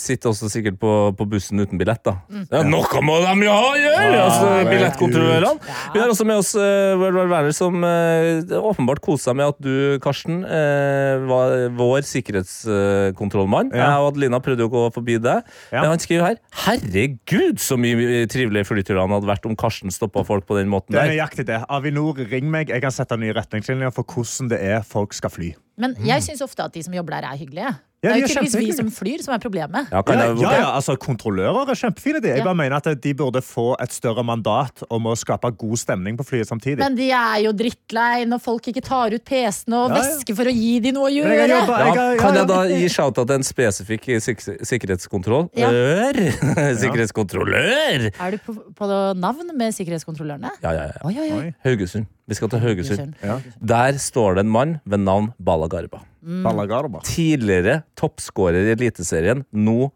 [0.00, 2.02] sitter også sikkert på, på bussen uten billett.
[2.02, 2.16] da
[2.50, 4.08] ja, Noe må de jo ha å gjøre!
[4.12, 5.68] Ja, altså, Billettkontrollørene.
[5.68, 5.76] Ja.
[5.94, 9.62] Vi har også med oss uh, World Werner, som uh, åpenbart koser seg med at
[9.62, 13.70] du, Karsten, uh, var vår sikkerhetskontrollmann.
[13.74, 13.92] Ja.
[13.92, 15.46] Jeg og Adelina prøvde jo å gå forbi deg.
[15.70, 15.84] Ja.
[15.84, 20.48] Men han skriver her Herregud, så mye trivelige flyturene hadde vært om Karsten stoppa folk
[20.48, 21.11] på den måten er der.
[21.12, 21.60] Nøyaktig det.
[21.72, 22.72] Avinor, ring meg.
[22.72, 25.52] Jeg kan sette nye retningslinjer for hvordan det er folk skal fly.
[25.80, 27.72] Men jeg syns ofte at de som jobber der, er hyggelige.
[28.02, 29.90] Ja, det er jo ikke tydeligvis vi som flyr, som er problemet.
[29.92, 32.20] Ja, kan Ja, ja, ja, altså Kontrollører er kjempefine.
[32.20, 32.28] De.
[32.32, 32.44] Jeg Ja.
[32.44, 36.26] bare mener at De burde få et større mandat om å skape god stemning på
[36.26, 36.78] flyet samtidig.
[36.78, 40.02] Men de er jo drittlei når folk ikke tar ut PC-ene og Ja, ja.
[40.02, 41.30] væsker for å gi de noe å gjøre.
[41.30, 45.48] jeg Ja, jeg kan jeg da gi shout-out til en spesifikk sik sikkerhetskontroll?
[45.54, 45.70] Ja.
[45.70, 46.12] Ør!
[46.82, 48.10] Sikkerhetskontrollør!
[48.18, 50.50] Er du på, på navn med sikkerhetskontrollørene?
[50.62, 50.98] Ja, ja, ja.
[51.06, 51.30] Oi, oi.
[51.38, 51.54] Oi.
[51.64, 52.06] Haugesund.
[52.32, 53.12] Vi skal til Haugesund.
[53.20, 53.36] Ja.
[53.74, 56.00] Der står det en mann ved navn Bala Garba.
[56.22, 57.02] Ballagarba.
[57.04, 59.90] Tidligere toppskårer i Eliteserien, nå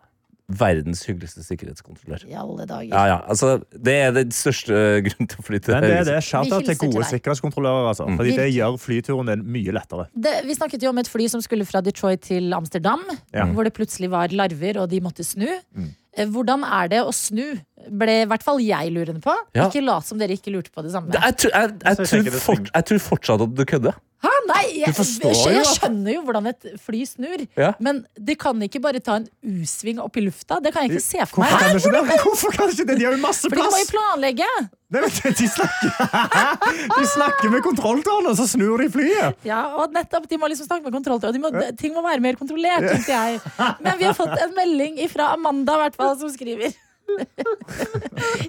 [0.48, 2.22] verdens hyggeligste sikkerhetskontrollør.
[2.30, 2.92] I alle dager.
[2.92, 6.04] Ja, ja, altså Det er den største grunnen til å fly til Men det er
[6.06, 6.18] det.
[6.22, 7.88] Shout-out til gode til sikkerhetskontrollører.
[7.90, 8.06] Altså.
[8.16, 10.06] Fordi det gjør flyturen din mye lettere.
[10.14, 13.02] Det, vi snakket jo om et fly som skulle fra Detroit til Amsterdam,
[13.34, 13.44] Ja.
[13.50, 15.48] hvor det plutselig var larver, og de måtte snu.
[15.74, 15.90] Mm.
[16.16, 17.58] Eh, Hvordan er det å snu?
[17.90, 19.34] Ble i hvert fall jeg lurende på.
[19.54, 19.66] Ja.
[19.68, 21.10] Ikke lat som dere ikke lurte på det samme.
[21.10, 23.94] Det- Jeg, tror- jeg, jeg, jeg tror fort, jeg tror fortsatt at du kødder.
[24.46, 27.42] Nei, jeg, jeg, at- skjønner jo hvordan et fly snur.
[27.58, 27.72] Ja.
[27.82, 30.60] Men det kan ikke bare ta en U-sving opp i lufta.
[30.62, 31.60] Det kan jeg ikke se for Hvorfor meg.
[31.60, 32.20] kan det ikke det?
[32.24, 32.98] Hvorfor kan ikke det?
[33.00, 33.52] De har jo masse plass!
[33.52, 34.50] For de må jo planlegge.
[34.94, 35.90] Nei, de, snakker,
[37.00, 39.40] de snakker med kontrolltårnet, og så snur de flyet!
[39.48, 41.42] Ja, og nettopp, De må liksom snakke med kontrolltårnet.
[41.42, 43.40] må- Ting må være mer kontrollert, tenkte jeg.
[43.84, 46.70] Men vi har fått en melding fra Amanda, hvert fall, som skriver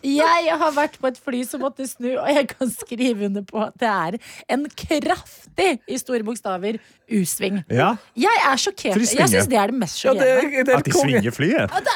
[0.04, 3.62] Jeg har vært på et fly som måtte snu, og jeg kan skrive under på
[3.68, 4.18] at det er
[4.54, 6.78] en kraftig, i store bokstaver,
[7.10, 7.62] U-sving.
[7.72, 8.98] Ja, Jeg er sjokkert.
[9.00, 10.60] Jeg syns det er det mest Ja, det, sjokkerende.
[10.60, 11.04] er- det er At de konge.
[11.08, 11.72] svinger flyet.
[11.72, 11.96] Ja, det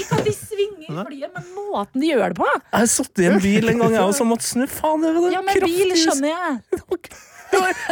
[0.00, 2.48] Ikke at de svinger flyet, men måten de gjør det på.
[2.72, 4.66] Jeg satt i en bil en gang jeg også måtte snu.
[4.66, 6.60] Faen, det var Ja, men bil skjønner jeg.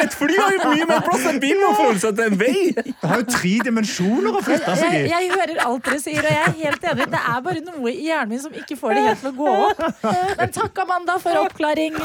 [0.03, 2.55] Et fly har jo mye mer plass enn bil må forholde seg til en vei!
[2.75, 5.11] Det har jo tre dimensjoner å flytte seg Jeg, i.
[5.13, 7.07] jeg hører alt dere sier, og jeg er helt enig.
[7.13, 9.55] Det er bare noe i hjernen min som ikke får det helt til å gå
[9.69, 9.85] opp.
[10.41, 11.99] Men takk, Amanda, for oppklaring.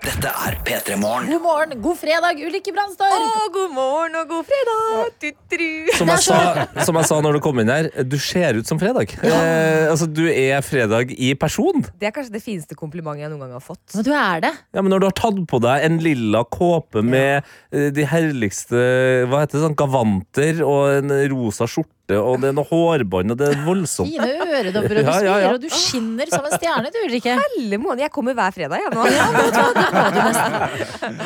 [0.00, 1.26] Dette er P3 Morgen.
[1.28, 3.12] God morgen, god fredag, Ulrikke Brandstorp.
[3.12, 5.10] Å, god morgen og god fredag!
[5.20, 5.66] Tutru.
[5.98, 6.38] Som jeg, sa,
[6.86, 9.12] som jeg sa når du kom inn her, du ser ut som fredag.
[9.20, 11.84] Eh, altså, Du er fredag i person.
[12.00, 13.82] Det er kanskje det fineste komplimentet jeg noen gang har fått.
[13.98, 14.54] Men du er det.
[14.72, 18.80] Ja, men Når du har tatt på deg en lilla kåpe med eh, de herligste
[19.28, 23.38] hva heter det, sånn gavanter og en rosa skjorte, og det er noe hårbånd, og
[23.40, 25.52] det er voldsomt Fine øredobber, og du Ja, ja, ja.
[25.54, 27.36] og du skinner som en stjerne, du, Ulrikke.
[27.80, 28.04] Måneder.
[28.06, 29.02] Jeg kommer hver fredag, jeg nå.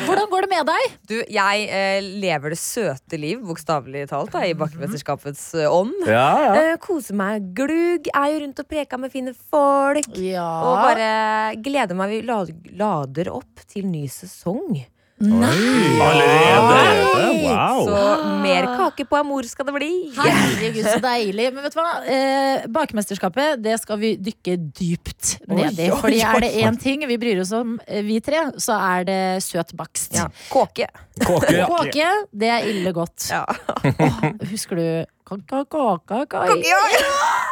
[0.05, 0.95] Hvordan går det med deg?
[1.09, 5.95] Du, jeg eh, lever det søte liv, bokstavelig talt, da, i bakkemesterskapets eh, ånd.
[6.09, 6.55] Ja, ja.
[6.61, 10.09] Eh, koser meg glugg, er jo rundt og preker med fine folk.
[10.21, 10.47] Ja.
[10.69, 11.09] Og bare
[11.65, 12.15] gleder meg.
[12.15, 12.21] Vi
[12.77, 14.85] lader opp til ny sesong.
[15.21, 17.05] Allerede?
[17.45, 17.85] Wow.
[17.87, 19.89] Så mer kake på amor skal det bli.
[20.17, 21.47] Herregud, så deilig.
[21.55, 21.93] Men vet du hva?
[22.03, 25.89] Eh, bakmesterskapet det skal vi dykke dypt ned i.
[25.93, 29.43] Fordi er det én ting vi bryr oss om, eh, vi tre, så er det
[29.45, 30.15] søt bakst.
[30.19, 30.27] Ja.
[30.51, 30.89] Kåke.
[31.23, 31.65] Kåke, ja.
[31.71, 33.29] Kåke, det er ille godt.
[33.31, 33.45] Ja.
[34.51, 34.87] Husker du
[35.25, 35.63] kåka?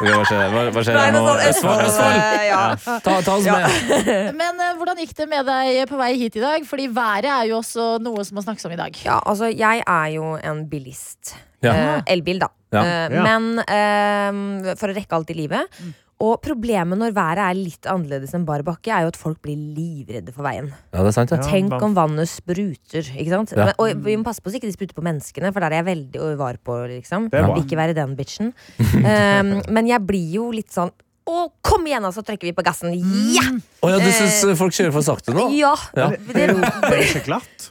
[0.04, 1.00] Ja, Hva skjer, hva, hva skjer nå?
[1.02, 2.18] er sånn Østfold, Østfold!
[2.18, 2.60] eh, ja.
[3.02, 3.66] Ta, ta oss med.
[4.40, 6.66] Men eh, hvordan gikk det med deg på vei hit i dag?
[6.68, 8.96] Fordi været er jo også noe som må snakkes om i dag.
[9.06, 11.34] Ja, altså, jeg er jo en bilist.
[11.64, 11.74] Ja.
[11.74, 12.50] Eh, elbil, da.
[12.74, 12.84] Ja.
[12.84, 15.78] Eh, Men eh, for å rekke alt i livet.
[16.24, 19.58] Og problemet når været er litt annerledes enn bar bakke, er jo at folk blir
[19.58, 20.70] livredde for veien.
[20.94, 21.34] Ja, det er sant.
[21.34, 21.40] Ja.
[21.42, 23.02] Tenk om vannet spruter.
[23.02, 23.52] Ikke sant?
[23.52, 23.72] Ja.
[23.72, 25.82] Men, og vi må passe på så ikke de spruter på menneskene, for der er
[25.82, 26.78] jeg veldig var på.
[26.94, 27.28] Liksom.
[27.58, 28.54] Ikke være den bitchen.
[28.78, 32.64] um, men jeg blir jo litt sånn å, kom igjen, og så trykker vi på
[32.66, 32.92] gassen.
[33.34, 33.44] Ja!
[33.80, 35.48] Oh, ja, du syns folk kjører for sakte nå?
[35.56, 35.72] Ja!
[35.96, 36.10] Ja.
[36.12, 37.70] Det, Det er ikke glatt.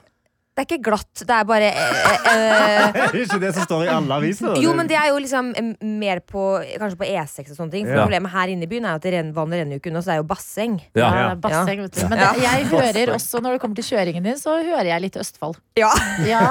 [0.54, 3.86] Det er ikke glatt, det er bare eh, eh, Det er ikke det som står
[3.88, 4.60] i alle aviser.
[4.62, 6.44] Jo, men det er jo liksom eh, mer på
[6.78, 7.88] Kanskje på E6 og sånne ting.
[7.88, 8.04] For Ja.
[8.06, 10.12] Problemet her inne i byen er jo at det vannet renner jo ikke unna, så
[10.12, 10.76] det er jo basseng.
[10.94, 11.10] Ja.
[11.18, 12.04] Ja, basseng, vet du.
[12.12, 15.18] Men det, jeg hører også, når det kommer til kjøringen din, så hører jeg litt
[15.24, 15.58] Østfold.
[15.80, 15.90] Ja.
[16.30, 16.44] Ja,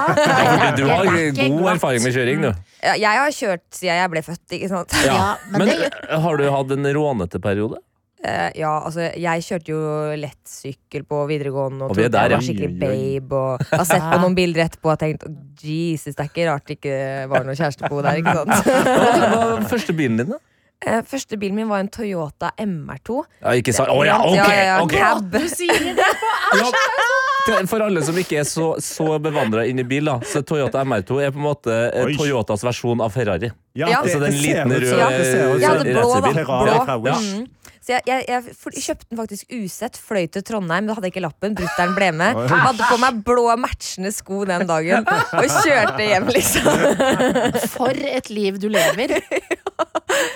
[0.75, 2.51] Du har god erfaring med kjøring, du.
[2.83, 4.99] Jeg har kjørt siden jeg ble født, ikke sant.
[5.07, 7.79] Ja, men Men det- eh, har du hatt en rånete periode?
[8.23, 9.79] Eh, ja, altså, jeg kjørte jo
[10.21, 13.35] lettsykkel på videregående og, Og trodde jeg var skikkelig babe.
[13.35, 15.33] Og jeg har sett på noen bilder etterpå og tenkt "Å,
[15.63, 16.95] Jesus, det er ikke rart det ikke
[17.33, 18.21] var noe kjæreste på der.
[18.21, 18.71] ikke sant?
[18.71, 20.39] Hva var første bilen din, da?
[20.83, 23.21] Eh, Første bilen min var en Toyota MR2.
[23.43, 23.87] Ja, ikke sant?
[23.91, 24.35] Å ja, ok!
[24.35, 24.91] Ja, ja, ja, ok.
[24.91, 25.29] cab.
[25.31, 29.83] Du sier det på Ja, For alle som ikke er så, så bevandra inn i
[29.87, 32.15] bil, da, så Toyota MR2 er på en måte eh, Oi.
[32.19, 33.51] Toyotas versjon av Ferrari.
[33.75, 33.89] Ja.
[34.01, 36.31] Altså den liten røde det ser ut Ja, som det blå, da.
[36.39, 36.77] Ferrari Blå.
[36.87, 37.33] fra Wish.
[37.35, 37.47] Mm.
[37.83, 41.25] Så jeg, jeg, jeg kjøpte den faktisk usett, fløy til Trondheim, da hadde jeg ikke
[41.25, 41.57] lappen.
[41.59, 42.39] Brutter'n ble med.
[42.53, 47.67] Hadde på meg blå matchende sko den dagen og kjørte hjem, liksom.
[47.75, 49.19] For et liv du lever.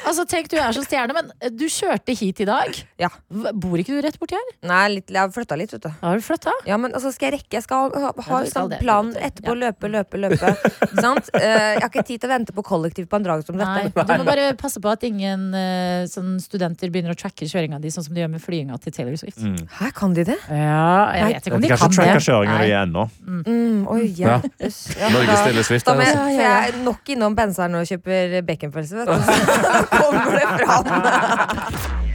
[0.08, 2.78] Altså, tenk, du er så stjerne, men du kjørte hit i dag.
[3.02, 3.10] Ja.
[3.30, 4.54] Bor ikke du rett borti her?
[4.68, 5.90] Nei, litt, jeg har flytta litt, vet du.
[6.02, 6.54] Har du flytta?
[6.70, 7.58] Ja, men altså, skal jeg rekke?
[7.58, 9.54] Jeg skal ha, ha Ja, skal sånn plan etterpå.
[9.54, 9.58] Ja.
[9.68, 10.54] Løpe, løpe, løpe.
[10.88, 11.32] Ikke sant?
[11.36, 13.90] Uh, jeg har ikke tid til å vente på kollektiv på en drag som dette.
[13.92, 14.08] Nei.
[14.08, 17.92] Du må bare passe på at ingen uh, sånn studenter begynner å tracke kjøringa di,
[17.94, 19.38] sånn som de gjør med flyginga til Taylor Swift.
[19.78, 20.38] Her kan de det?
[20.50, 22.26] Ja, jeg vet ikke om De de kan ikke kan tracke det.
[22.26, 22.66] kjøringa Nei.
[22.66, 23.04] di ennå.
[23.28, 24.40] Mm, oi, Ja.
[24.42, 25.86] Ja, Norges Taylor Swift.
[25.86, 26.42] Da må jeg, altså.
[26.42, 29.14] jeg er nok innom benseren og kjøper baconpølse, vet du.
[29.28, 32.06] Så kommer det fram.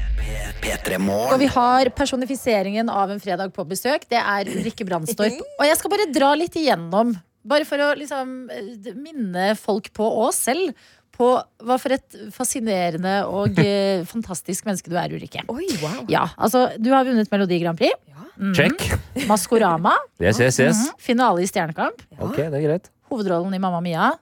[0.63, 4.05] P3 Og vi har personifiseringen av en fredag på besøk.
[4.11, 5.41] Det er Ulrikke Brandstorp.
[5.59, 10.07] Og jeg skal bare dra litt igjennom, bare for å liksom eh, minne folk på,
[10.27, 10.71] oss selv,
[11.17, 11.29] på
[11.63, 15.45] hva for et fascinerende og eh, fantastisk menneske du er, Ulrikke.
[15.53, 16.05] Oi, wow.
[16.13, 17.99] Ja, altså, du har vunnet Melodi Grand Prix.
[18.57, 18.87] Check.
[19.29, 19.93] Maskorama.
[20.23, 20.87] Yes, yes, yes.
[21.03, 22.01] Finale i Stjernekamp.
[22.19, 22.89] Ok, det er greit.
[23.13, 24.15] Hovedrollen i Mamma Mia.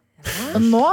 [0.51, 0.85] Og nå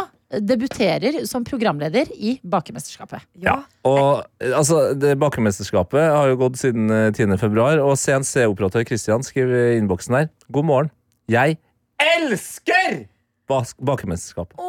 [0.44, 3.24] debuterer som programleder i Bakemesterskapet.
[3.44, 3.62] Ja.
[3.88, 7.38] Og eh, altså, det Bakemesterskapet har jo gått siden eh, 10.
[7.40, 10.92] februar, og CNC-operatør Christian skriver i innboksen her God morgen.
[11.32, 11.58] Jeg
[12.00, 13.06] elsker
[13.48, 14.60] bas bakemesterskapet.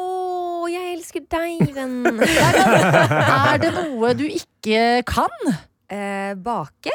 [1.08, 2.20] Elsker deg, venn.
[3.48, 5.32] Er det noe du ikke kan?
[5.88, 6.92] Eh, bake?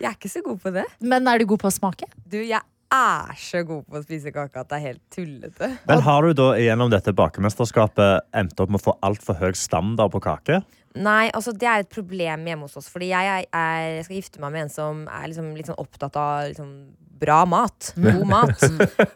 [0.00, 0.82] Jeg er ikke så god på det.
[0.98, 2.08] Men er du god på å smake?
[2.26, 5.68] Du, jeg er så god på å spise kake at det er helt tullete.
[5.86, 10.10] Men har du da gjennom dette bakemesterskapet endt opp med å få altfor høy standard
[10.16, 10.64] på kake?
[10.98, 12.90] Nei, altså det er et problem hjemme hos oss.
[12.90, 15.78] Fordi jeg, er, er, jeg skal gifte meg med en som er liksom, litt sånn
[15.78, 16.74] opptatt av liksom,
[17.20, 17.92] bra mat.
[17.96, 18.62] God mat.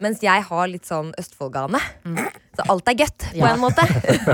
[0.04, 1.80] Mens jeg har litt sånn Østfold-gane.
[2.54, 3.86] Så alt er godt, på en måte.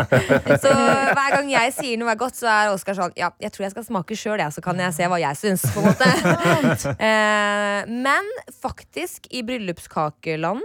[0.63, 3.67] så hver gang jeg sier noe er godt, så er Oskar sånn Ja, jeg tror
[3.67, 5.65] jeg skal smake sjøl, så kan jeg se hva jeg syns.
[5.73, 6.11] På en måte.
[7.09, 8.29] eh, men
[8.61, 10.65] faktisk, i bryllupskakeland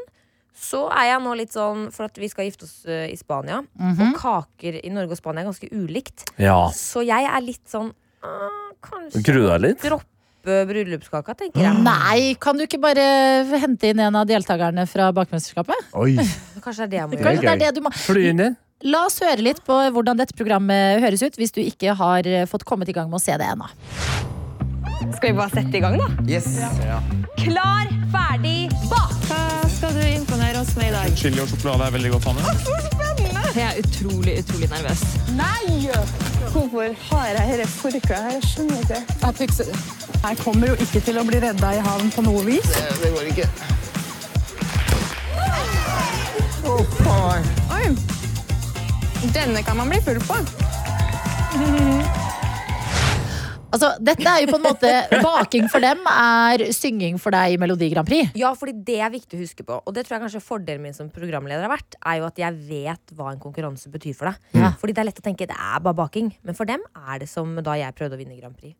[0.55, 3.59] så er jeg nå litt sånn For at vi skal gifte oss eh, i Spania.
[3.75, 6.27] Og kaker i Norge og Spania er ganske ulikt.
[6.39, 6.69] Ja.
[6.75, 7.91] Så jeg er litt sånn
[8.23, 9.83] ah, Kanskje Gruer deg litt?
[9.83, 10.14] droppe
[10.45, 11.79] bryllupskaka, tenker jeg.
[11.85, 13.05] Nei, kan du ikke bare
[13.61, 15.89] hente inn en av deltakerne fra Bakmesterskapet?
[15.97, 16.13] Oi,
[16.65, 17.25] Kanskje det er det jeg må er gjøre.
[17.25, 18.55] Kanskje det er det du må Fly inn der.
[18.85, 22.43] La oss høre litt på hvordan dette programmet høres ut, hvis du ikke har eh,
[22.49, 23.69] fått kommet i gang med å se det ennå.
[25.15, 26.09] Skal vi bare sette i gang, da?
[26.27, 26.49] Yes.
[27.39, 29.15] Klar, ferdig, bak!
[29.29, 29.41] Hva
[29.73, 31.15] skal du imponere oss med i dag?
[31.17, 33.24] Chili og sjokolade er veldig godt, Hanne.
[33.55, 35.01] Jeg er utrolig, utrolig nervøs.
[35.37, 35.87] Nei!
[36.51, 38.31] Hvorfor har jeg dette forkleet her?
[38.31, 38.99] Jeg skjønner ikke.
[39.21, 39.77] Jeg fikser det.
[40.23, 42.67] Jeg kommer jo ikke til å bli redda i havn på noe vis.
[42.99, 43.47] Det går ikke.
[47.77, 47.87] Oi!
[49.33, 50.35] Denne kan man bli full på.
[53.75, 54.91] Altså, dette er jo på en måte
[55.25, 58.31] Baking for dem er synging for deg i Melodi Grand Prix.
[58.39, 59.79] Ja, fordi det er viktig å huske på.
[59.83, 62.59] Og det tror jeg kanskje fordelen min som programleder har vært, er jo at jeg
[62.69, 64.53] vet hva en konkurranse betyr for deg.
[64.61, 64.73] Ja.
[64.79, 66.31] Fordi det er lett å tenke det er bare baking.
[66.45, 68.77] Men for dem er det som da jeg prøvde å vinne Grand Prix.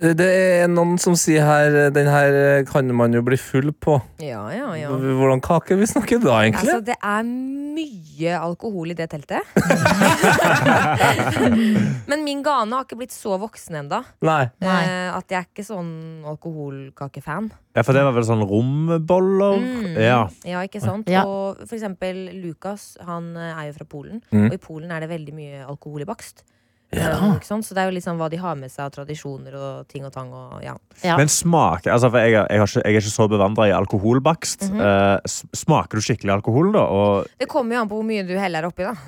[0.00, 3.98] Det er noen som sier her Den her kan man jo bli full på.
[4.24, 4.88] Ja, ja, ja.
[4.96, 6.72] Hvordan kake vi snakker da, egentlig?
[6.72, 9.44] Altså, det er mye alkohol i det teltet.
[12.10, 14.00] Men min gane har ikke blitt så voksen ennå.
[14.24, 14.44] Nei.
[14.64, 15.90] Eh, at jeg er ikke sånn
[16.32, 17.50] alkoholkakefan.
[17.76, 19.60] Ja, for det var vel sånn romboller?
[19.60, 19.98] Mm.
[20.00, 20.22] Ja.
[20.48, 21.10] Ja, ikke sant?
[21.12, 21.26] Ja.
[21.28, 24.22] Og for eksempel Lukas, han er jo fra Polen.
[24.32, 24.48] Mm.
[24.48, 26.44] Og i Polen er det veldig mye alkohol i bakst.
[26.90, 27.12] Ja.
[27.36, 27.62] Ikke sant?
[27.66, 30.10] Så det er jo liksom hva de har med seg av tradisjoner og ting og
[30.14, 30.32] tang.
[30.34, 30.72] Og, ja.
[31.04, 31.14] Ja.
[31.20, 34.66] Men smak altså for jeg, jeg, har ikke, jeg er ikke så bevandra i alkoholbakst.
[34.72, 34.80] Mhm.
[34.82, 36.82] Eh, s- smaker du skikkelig alkohol, da?
[36.90, 38.94] Og Det kommer jo an på hvor mye du heller oppi, da.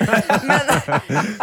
[0.50, 0.64] Men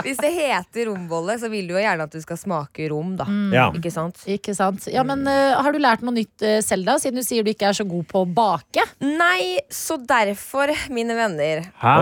[0.04, 3.28] hvis det heter rombolle, så vil du jo gjerne at du skal smake rom, da.
[3.54, 3.68] ja.
[3.78, 4.22] Ikke sant?
[4.30, 4.88] Ikke sant?
[4.92, 6.98] Ja, men uh, Har du lært noe nytt eh, selv, da?
[7.02, 8.84] Siden du sier du ikke er så god på å bake.
[9.06, 11.96] Nei, så derfor, mine venner Hæ?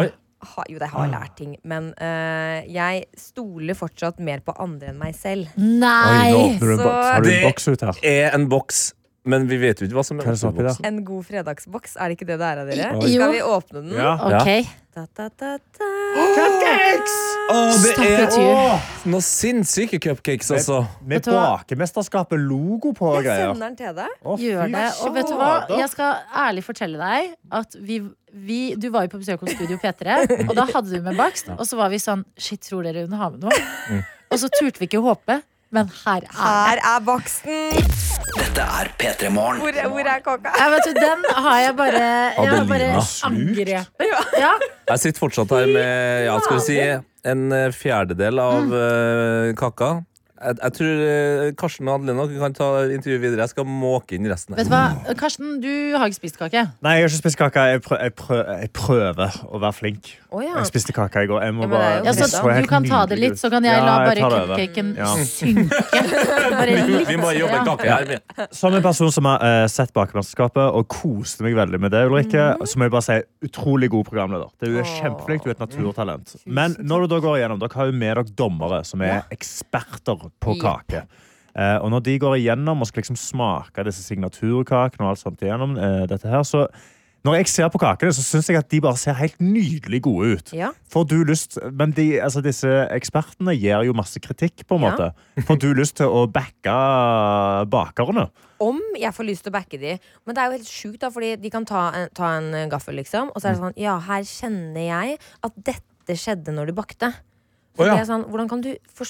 [0.45, 0.51] Oi.
[0.55, 4.99] ha, Jo, jeg har lært ting, men uh, jeg stoler fortsatt mer på andre enn
[5.01, 5.49] meg selv.
[5.57, 6.31] Oi, nå Nei!
[6.53, 7.99] en så- Har du en Det- boks ut her?
[8.03, 8.93] Er en boks
[9.25, 10.79] Men vi vet jo ikke hva som er er er der?
[10.85, 12.89] En god fredagsboks, er det ikke det det er av dere?
[12.93, 13.07] Jo.
[13.09, 13.95] Skal vi åpne den?
[13.97, 14.11] Ja.
[14.21, 14.73] Ok.
[14.95, 15.87] Da, da, da, da.
[16.15, 18.35] Å, det er.
[18.39, 20.77] Åh, noen sinnssyke cupcakes, altså.
[21.01, 21.33] Med med?
[21.35, 23.51] Bakemesterskapet-logo på og Jeg greier.
[23.51, 24.13] sender den til deg.
[24.21, 24.85] Å, fy Gjør det.
[25.03, 25.49] Og vet du hva?
[25.49, 25.81] fader.
[25.81, 27.99] Jeg skal ærlig fortelle deg at vi,
[28.47, 31.51] vi Du var jo på besøk hos Studio P3, og da hadde du med bakst.
[31.57, 33.99] Og så var vi sånn Shit, tror dere hun har med noe?
[34.31, 35.41] Og så turte vi ikke håpe,
[35.75, 36.35] men her er.
[36.39, 37.91] Her er boksen!
[38.35, 39.61] Dette er P3 Morgen.
[39.63, 40.53] Hvor, hvor er kaka?
[40.59, 42.89] Ja, vet du, den har jeg bare Jeg har bare
[43.29, 44.09] angrepet.
[44.39, 44.53] Ja.
[44.89, 46.79] Jeg sitter fortsatt her med ja, skal vi si,
[47.25, 49.91] en eh, fjerdedel av eh, kaka.
[50.35, 53.45] Jeg, jeg tror eh, Karsten og Adelina kan ta intervjuet videre.
[53.45, 54.57] Jeg skal måke inn resten.
[54.57, 56.65] Vet du hva, Karsten, du har ikke spist kake.
[56.83, 57.63] Nei, jeg har ikke spist kake.
[57.71, 60.09] Jeg, prø jeg, prø jeg prøver å være flink.
[60.35, 60.57] Oh, ja.
[60.59, 61.39] Jeg spiste kake i går.
[61.47, 63.77] Jeg må Ja, bare, Ja, så så du kan ta det litt, så kan jeg
[63.79, 65.13] Ja, la bare cupcaken Ja.
[65.23, 65.79] synke.
[66.55, 67.07] Bare litt.
[67.07, 68.47] Vi må jobbe kake her.
[68.51, 72.43] Som en person som har uh, sett Bakemesterskapet og koste meg veldig med det, Ulrikke,
[72.67, 73.17] så må jeg bare si
[73.47, 74.51] utrolig god programleder.
[74.59, 74.93] Du er Åh.
[74.99, 76.35] kjempeflink, du er et naturtalent.
[76.45, 80.24] Men når du da går igjennom, dere har jo med dere dommere som er eksperter
[80.39, 81.05] på kake.
[81.55, 85.41] Eh, og når de går igjennom og skal liksom smake disse signaturkakene og alt sånt
[85.45, 86.67] igjennom eh, dette her, så
[87.25, 90.35] når jeg ser på kakene, så syns jeg at de bare ser helt nydelig gode
[90.37, 90.51] ut.
[90.53, 90.67] Ja.
[90.93, 94.91] Får du lyst, men de, altså disse ekspertene gir jo masse kritikk, på en Ja.
[94.91, 95.07] måte.
[95.47, 96.75] Får du lyst til å backe
[97.71, 98.27] bakerne?
[98.61, 99.95] Om jeg får lyst til å backe de.
[100.25, 102.95] Men det er jo helt sjukt, da, fordi de kan ta en, ta en gaffel,
[103.01, 106.73] liksom, og så er det sånn Ja, her kjenner jeg at dette skjedde når du
[106.77, 107.09] bakte.
[107.75, 107.95] Å, ja.
[107.97, 108.69] det er sånn, hvordan kan du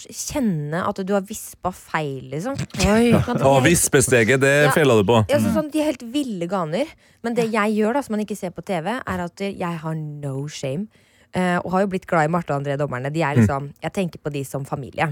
[0.09, 2.57] kjenne at du har vispa feil, liksom?
[2.95, 3.11] Oi.
[3.13, 3.21] Ja.
[3.37, 4.71] er vispesteget, det Ja.
[4.73, 5.19] fela du på.
[5.29, 6.89] Ja, så sånn, de er helt ville ganer.
[7.25, 9.95] Men det jeg gjør, da, som man ikke ser på TV, er at jeg har
[9.95, 10.87] no shame.
[11.35, 13.09] Uh, og har jo blitt glad i Marte og André, dommerne.
[13.11, 15.09] De er liksom, Jeg tenker på de som familie.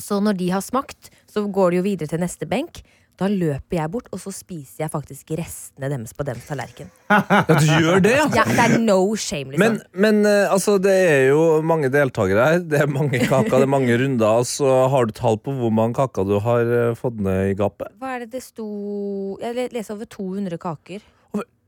[0.00, 2.80] Så når de har smakt, så går de jo videre til neste benk.
[3.20, 6.88] Da løper jeg bort, og så spiser jeg faktisk restene deres på deres tallerken.
[7.12, 7.18] Ja,
[7.52, 8.24] du gjør det, ja?
[8.38, 9.76] Ja, det er no shame, liksom.
[9.92, 12.64] Men, men eh, altså, det er jo mange deltakere her.
[12.64, 14.40] Det er mange kaker, det er mange runder.
[14.48, 17.92] Så har du tall på hvor mange kaker du har eh, fått ned i gapet?
[18.00, 21.04] Hva er det det sto Jeg le- leser over 200 kaker.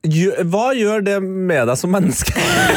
[0.02, 2.32] Hva gjør det med deg som menneske?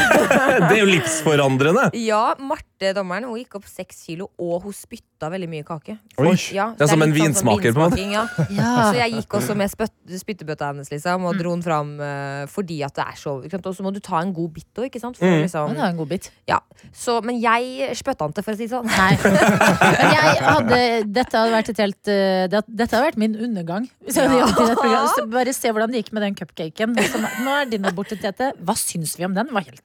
[0.68, 1.88] det er jo livsforandrende.
[1.98, 5.94] Ja, Marte, dommeren, hun gikk opp seks kilo, og hun spytta veldig mye kake.
[6.20, 6.34] Oi.
[6.52, 8.04] Ja, Det er som en sånn vinsmaker, på en måte.
[8.12, 8.26] Ja.
[8.56, 8.92] Ja.
[8.92, 11.26] Så jeg gikk også med spytt, spyttebøtta hennes liksom, Mm.
[11.30, 13.32] og dro den fram uh, fordi at det er så?
[13.40, 15.16] Og så må du ta en god bit òg, ikke sant?
[15.16, 15.42] For, Mm.
[15.46, 16.30] liksom, er en god bit.
[16.46, 16.60] ja.
[16.92, 18.86] så, men jeg spytta den til, for å si det sånn.
[18.86, 19.16] Nei.
[19.96, 20.80] Men jeg hadde,
[21.12, 23.88] dette hadde vært et helt uh, det, Dette hadde vært min undergang.
[24.06, 26.96] Bare se hvordan det gikk med den cupcaken.
[27.44, 28.52] Nå er din borte, Tete.
[28.62, 29.48] Hva syns vi om den?
[29.52, 29.82] Var helt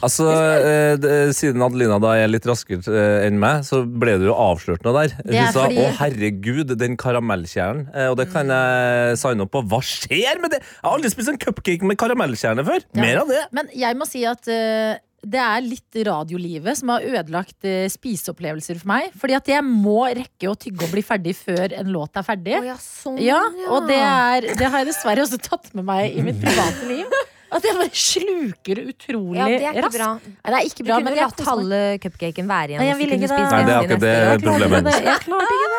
[0.00, 4.36] Altså, eh, Siden Adelina da er litt raskere eh, enn meg, så ble du jo
[4.36, 5.14] avslørt noe der.
[5.24, 7.90] Det er Hun sa fordi- 'Å, herregud, den karamellkjernen'.
[7.94, 9.62] Eh, Og det kan jeg signe opp på.
[9.68, 10.60] Hva skjer med det?
[10.62, 12.80] Jeg har aldri spist en cupcake med karamellkjerne før.
[12.94, 13.00] Ja.
[13.02, 13.44] Mer av det.
[13.52, 18.78] Men jeg må si at eh, det er litt radiolivet som har ødelagt uh, spiseopplevelser
[18.80, 19.10] for meg.
[19.20, 22.54] Fordi at jeg må rekke å tygge og bli ferdig før en låt er ferdig.
[22.56, 23.68] Å, ja, sånn, Ja, ja.
[23.68, 27.04] og det, er, det har jeg dessverre også tatt med meg i mitt private liv.
[27.50, 30.08] At jeg bare sluker utrolig ja, det er ikke bra.
[30.22, 32.82] Nei, det er ikke bra, men jeg latt halve cupcaken være igjen.
[32.82, 33.38] Nei, jeg vil ikke det.
[33.40, 35.00] Nei, det er akkurat det problemet.
[35.10, 35.78] Jeg klarte ikke det.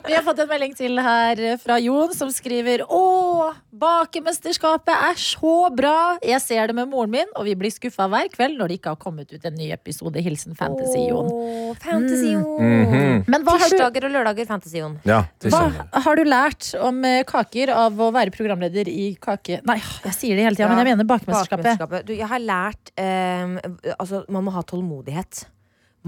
[0.08, 3.00] Vi har fått en melding til her fra Jon som skriver Å,
[3.80, 6.16] bakemesterskapet er så bra!
[6.24, 8.94] Jeg ser det med moren min, og vi blir skuffa hver kveld når det ikke
[8.94, 10.20] har kommet ut en ny episode.
[10.24, 11.28] Hilsen Fantasy-Jon.
[11.30, 12.46] Åh, Fantasy-Jon.
[12.60, 13.24] Mhm.
[13.30, 14.96] Men hva har du Tirsdager og lørdager Fantasy-Jon.
[15.08, 15.62] Ja, Hva
[16.04, 19.60] har du lært om eh, kaker av å være programleder i Kake...
[19.68, 22.06] Nei, jeg sier det hele tida, men jeg mener bakmesterskapet.
[22.08, 23.56] Du, jeg har lært um,
[23.98, 25.44] Altså, man må ha tålmodighet.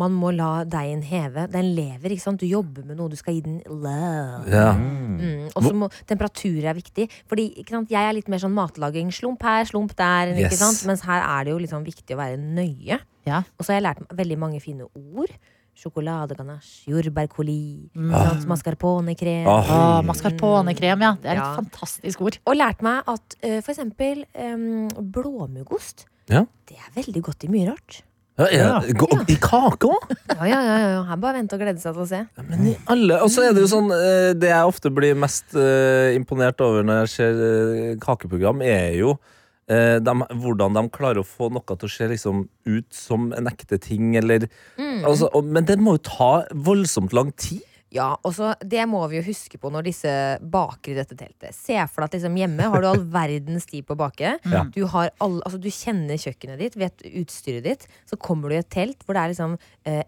[0.00, 1.44] Man må la deigen heve.
[1.52, 2.40] Den lever, ikke sant?
[2.40, 4.48] Du jobber med noe, du skal gi den love.
[4.48, 4.70] Ja.
[4.72, 5.50] Mm.
[5.52, 7.10] Og så må temperatur er viktig.
[7.28, 7.92] Fordi ikke sant?
[7.92, 9.12] jeg er litt mer sånn matlaging.
[9.12, 10.32] Slump her, slump der.
[10.32, 10.62] Ikke Yes.
[10.64, 10.80] sant?
[10.88, 13.02] Mens her er det jo liksom viktig å være nøye.
[13.28, 13.42] Ja.
[13.58, 15.36] Og så har jeg lært veldig mange fine ord.
[15.74, 18.10] Sjokoladeganache, jordbærcoli, Mm.
[18.12, 18.46] mm.
[18.46, 19.46] mascarponekrem.
[19.48, 19.72] Ah.
[19.72, 21.12] Å, mascarponekrem, ja.
[21.20, 21.56] Det er et Ja.
[21.56, 22.38] fantastisk ord.
[22.46, 26.44] Og lært meg at uh, for eksempel um, blåmuggost, Ja.
[26.68, 28.02] det er veldig godt i mye rart.
[28.38, 28.80] Ja, ja.
[28.80, 30.12] Gå- I kake òg?
[30.38, 31.02] Ja, ja, ja, ja.
[31.04, 32.20] Her bare vente og glede seg til å se.
[32.48, 35.52] Men i alle Og så er det jo sånn eh, Det jeg ofte blir mest
[35.54, 39.18] eh, imponert over når jeg ser kakeprogram, er jo
[39.68, 43.46] eh, dem- hvordan de klarer å få noe til å se liksom ut som en
[43.46, 44.48] ekte ting, eller
[44.78, 45.04] Mm.
[45.04, 47.62] altså, Men det må jo ta voldsomt lang tid.
[47.92, 51.52] Ja, og så Det må vi jo huske på når disse baker i dette teltet.
[51.56, 54.36] Se for deg at liksom hjemme har du all verdens tid på å bake.
[54.48, 54.64] Ja.
[54.72, 57.86] Du, har all, altså, du kjenner kjøkkenet ditt, vet utstyret ditt.
[58.08, 60.02] Så kommer du i et telt hvor det er liksom eh,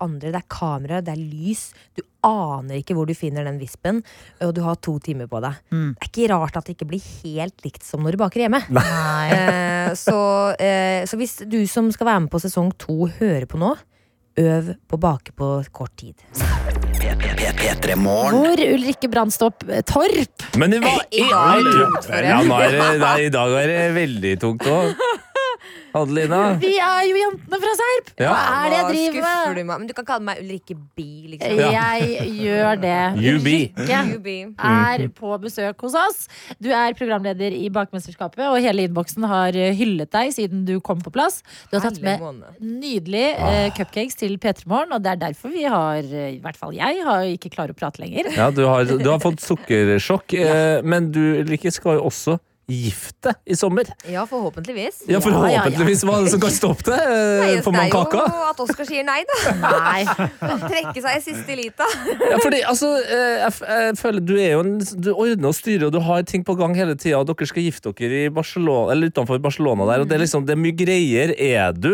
[0.00, 0.32] andre.
[0.32, 1.70] Det er kamera, det er lys.
[1.94, 4.02] Du aner ikke hvor du finner den vispen,
[4.44, 5.60] og du har to timer på deg.
[5.72, 5.94] Mm.
[5.94, 8.64] Det er ikke rart at det ikke blir helt likt som når du baker hjemme.
[9.30, 10.16] Eh, så,
[10.60, 13.72] eh, så hvis du som skal være med på sesong to, hører på nå,
[14.40, 16.89] øv på å bake på kort tid.
[17.20, 21.66] P3 Mål Hvor Ulrikke Brandstorp Torp Men det var I dag
[22.08, 23.02] verden!
[23.04, 24.94] er I dag er det veldig tungt òg.
[25.96, 26.40] Adelina.
[26.64, 28.12] Vi er jo jentene fra Serp!
[28.20, 28.32] Ja.
[28.32, 29.60] Hva er det jeg driver med?
[29.60, 29.74] du meg.
[29.74, 31.62] Men du kan kalle meg Ulrikke B, liksom.
[31.76, 32.98] Jeg gjør det.
[33.20, 33.36] You.
[33.40, 36.24] Ulrikke er på besøk hos oss.
[36.62, 41.12] Du er programleder i Bakmesterskapet, og hele innboksen har hyllet deg siden du kom på
[41.14, 41.40] plass.
[41.70, 42.22] Du har tatt med
[42.60, 46.40] nydelige nydelig eh, cupcakes til P3 Morgen, og det er derfor vi har, eh, i
[46.42, 48.30] hvert fall jeg, har ikke klarer å prate lenger.
[48.36, 52.38] Ja, du har, du har fått sukkersjokk, eh, men du Ulrikke, skal jo også
[52.70, 53.88] gifte i sommer.
[54.08, 55.02] Ja, forhåpentligvis.
[55.10, 56.04] Ja, Forhåpentligvis.
[56.06, 56.98] Hva er det som kan stoppe det?
[57.00, 58.22] Nei, Eh, Får man kaka?
[58.24, 59.54] det er jo at Oskar sier nei, da.
[59.60, 60.04] Nei.
[60.70, 61.88] Trekke seg i siste lita.
[62.30, 65.56] Ja, fordi, altså, eh, jeg, f- jeg føler Du er jo en, du ordner og
[65.58, 67.20] styrer, og du har ting på gang hele tida.
[67.26, 70.56] Dere skal gifte dere i Barcelona, eller utenfor Barcelona der, og det er liksom det
[70.56, 71.34] er mye greier.
[71.36, 71.92] Er du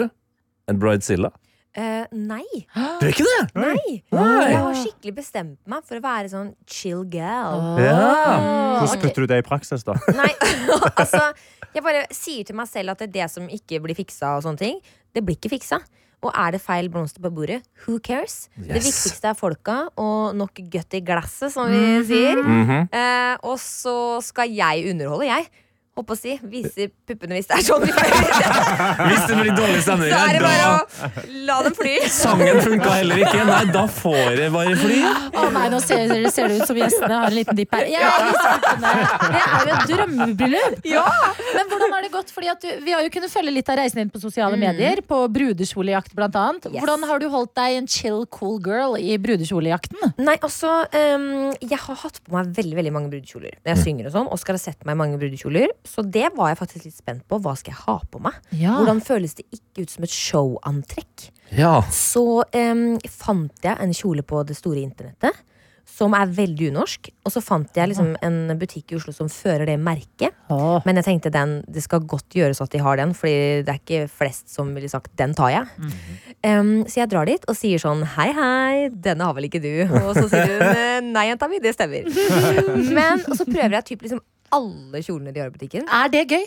[0.68, 1.31] en bridezilla?
[1.77, 2.45] Eh, nei.
[3.01, 3.41] Du er ikke det?
[3.59, 3.99] Nei.
[4.14, 4.45] Nei.
[4.49, 7.61] Jeg har skikkelig bestemt meg for å være sånn chill girl.
[7.83, 7.99] Ja.
[8.41, 8.79] Mm.
[8.81, 9.97] Hvordan putter du det i praksis, da?
[10.20, 10.33] Nei,
[11.01, 11.29] altså
[11.74, 14.47] Jeg bare sier til meg selv at det er det som ikke blir fiksa, og
[14.47, 14.81] sånne ting,
[15.12, 15.83] det blir ikke fiksa.
[16.24, 18.47] Og er det feil blomster på bordet, who cares?
[18.57, 22.41] Det viktigste er folka og nok gutt i glasset, som vi sier.
[22.41, 22.89] Mm -hmm.
[22.89, 25.47] uh, og så skal jeg underholde, jeg.
[25.97, 26.34] Håper å si.
[26.53, 27.84] Vise puppene hvis det er sånn.
[29.07, 31.94] Hvis det blir dårlig stemning, Så er det bare da å la dem fly.
[32.12, 33.44] Sangen funka heller ikke.
[33.49, 34.99] Nei, da får det bare fly.
[35.07, 37.88] Å nei, nå ser, ser det ut som gjestene har en liten dipp her.
[37.94, 38.12] Ja,
[38.82, 40.86] det er jo et drømmebryllup!
[41.57, 42.32] Men hvordan har det gått?
[42.34, 45.01] Fordi at du, vi har jo kunnet følge litt av reisen din på sosiale medier.
[45.07, 46.68] På brudekjolejakt, blant annet.
[46.68, 46.80] Yes.
[46.82, 50.12] Hvordan har du holdt deg en chill, cool girl i brudekjolejakten?
[50.20, 51.26] Nei, altså um,
[51.62, 54.30] Jeg har hatt på meg veldig veldig mange brudekjoler når jeg synger og sånn.
[54.36, 55.72] Oskar har sett meg i mange brudekjoler.
[55.87, 57.41] Så det var jeg faktisk litt spent på.
[57.43, 58.39] Hva skal jeg ha på meg?
[58.53, 58.76] Ja.
[58.80, 61.28] Hvordan føles det ikke ut som et showantrekk?
[61.57, 61.80] Ja.
[61.95, 65.45] Så um, fant jeg en kjole på det store internettet.
[65.87, 67.12] Som er veldig unorsk.
[67.24, 70.34] Og så fant jeg liksom en butikk i Oslo som fører det merket.
[70.53, 70.82] Åh.
[70.84, 73.78] Men jeg tenkte den, det skal godt gjøres at de har den, Fordi det er
[73.78, 75.95] ikke flest som ville sagt 'den tar jeg'.
[76.43, 79.87] Em, så jeg drar dit og sier sånn 'hei, hei, denne har vel ikke du'?
[80.03, 82.11] Og så sier hun 'nei, jenta mi, det stemmer'.
[82.93, 84.20] Men, og så prøver jeg typ liksom
[84.55, 85.88] alle kjolene de har i butikken.
[85.88, 86.47] Er det gøy?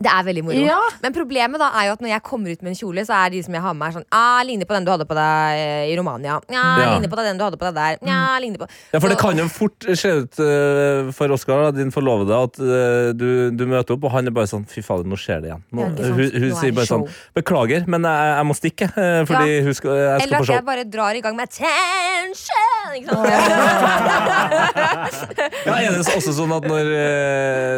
[0.00, 0.56] Det er veldig moro.
[0.64, 0.78] Ja.
[1.02, 3.34] Men problemet da er jo at når jeg kommer ut med en kjole, så er
[3.34, 5.58] de som jeg har med, er sånn ah, 'Ligner på den du hadde på deg
[5.60, 6.38] eh, i Romania'.
[6.48, 6.94] Ja, Ja.
[6.94, 7.98] ligner på den du hadde på deg der.
[8.08, 11.92] Ja, ligner på Ja, for det kan jo fort se ut uh, for Oskar, din
[11.92, 15.16] forlovede, at uh, du, du møter opp, og han er bare sånn Fy fader, nå
[15.20, 15.62] skjer det igjen.
[15.76, 17.04] Nå, ikke hun hun Nå er sier bare bare sånn.
[17.36, 20.54] Beklager, men jeg, jeg må stikke, eh, fordi hun skal, jeg skal Eller på at
[20.56, 22.96] jeg bare drar i gang med 'attention'!
[22.96, 23.28] Ikke sant?
[25.66, 26.88] Ja, er det også sånn at når,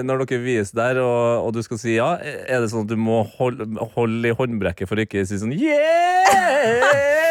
[0.07, 2.99] når dere vies der, og, og du skal si ja, er det sånn at du
[3.01, 7.03] må holde, holde i håndbrekket for å ikke si sånn yes?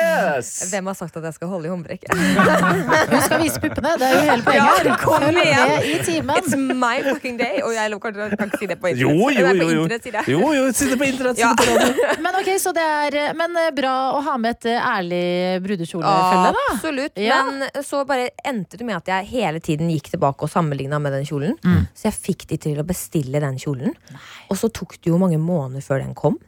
[0.71, 2.11] Hvem har sagt at jeg skal holde i håndbrekket?
[2.13, 3.93] Hun skal vise puppene.
[3.99, 4.87] Det er jo hele poenget.
[4.87, 5.73] Ja, kom igjen.
[5.87, 6.35] i timen.
[6.37, 7.61] It's my fucking day!
[7.65, 9.17] Og jeg lover, kan ikke si det på internett.
[9.17, 9.69] Jo, jo, jo.
[9.77, 10.23] jo.
[10.33, 11.41] Jo, jo, si det på internett.
[11.41, 11.51] Ja.
[12.25, 15.23] Men ok, så det er Men eh, bra å ha med et eh, ærlig
[15.65, 16.65] brudekjolefølge, da.
[16.75, 17.21] Absolutt.
[17.21, 17.41] Ja.
[17.47, 21.15] Men så bare endte det med at jeg hele tiden gikk tilbake og sammenligna med
[21.17, 21.57] den kjolen.
[21.65, 21.87] Mm.
[21.95, 23.95] Så jeg fikk de til å bestille den kjolen.
[24.51, 26.39] Og så tok det jo mange måneder før den kom.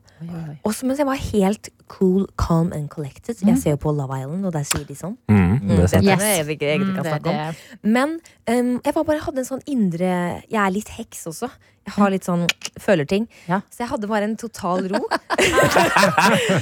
[0.64, 3.36] Og så mens jeg var helt cool, calm and collected.
[3.44, 5.18] Jeg ser jo på Love Island, og der sier de sånn.
[5.28, 6.04] Mm, det er sant.
[6.08, 10.70] Ikke Mm, det- det- Men um, jeg var bare hadde en sånn indre Jeg er
[10.72, 11.50] litt heks også.
[11.86, 12.48] Jeg har litt sånn
[12.80, 13.28] føler ting.
[13.50, 13.60] Ja.
[13.70, 15.04] Så jeg hadde bare en total ro.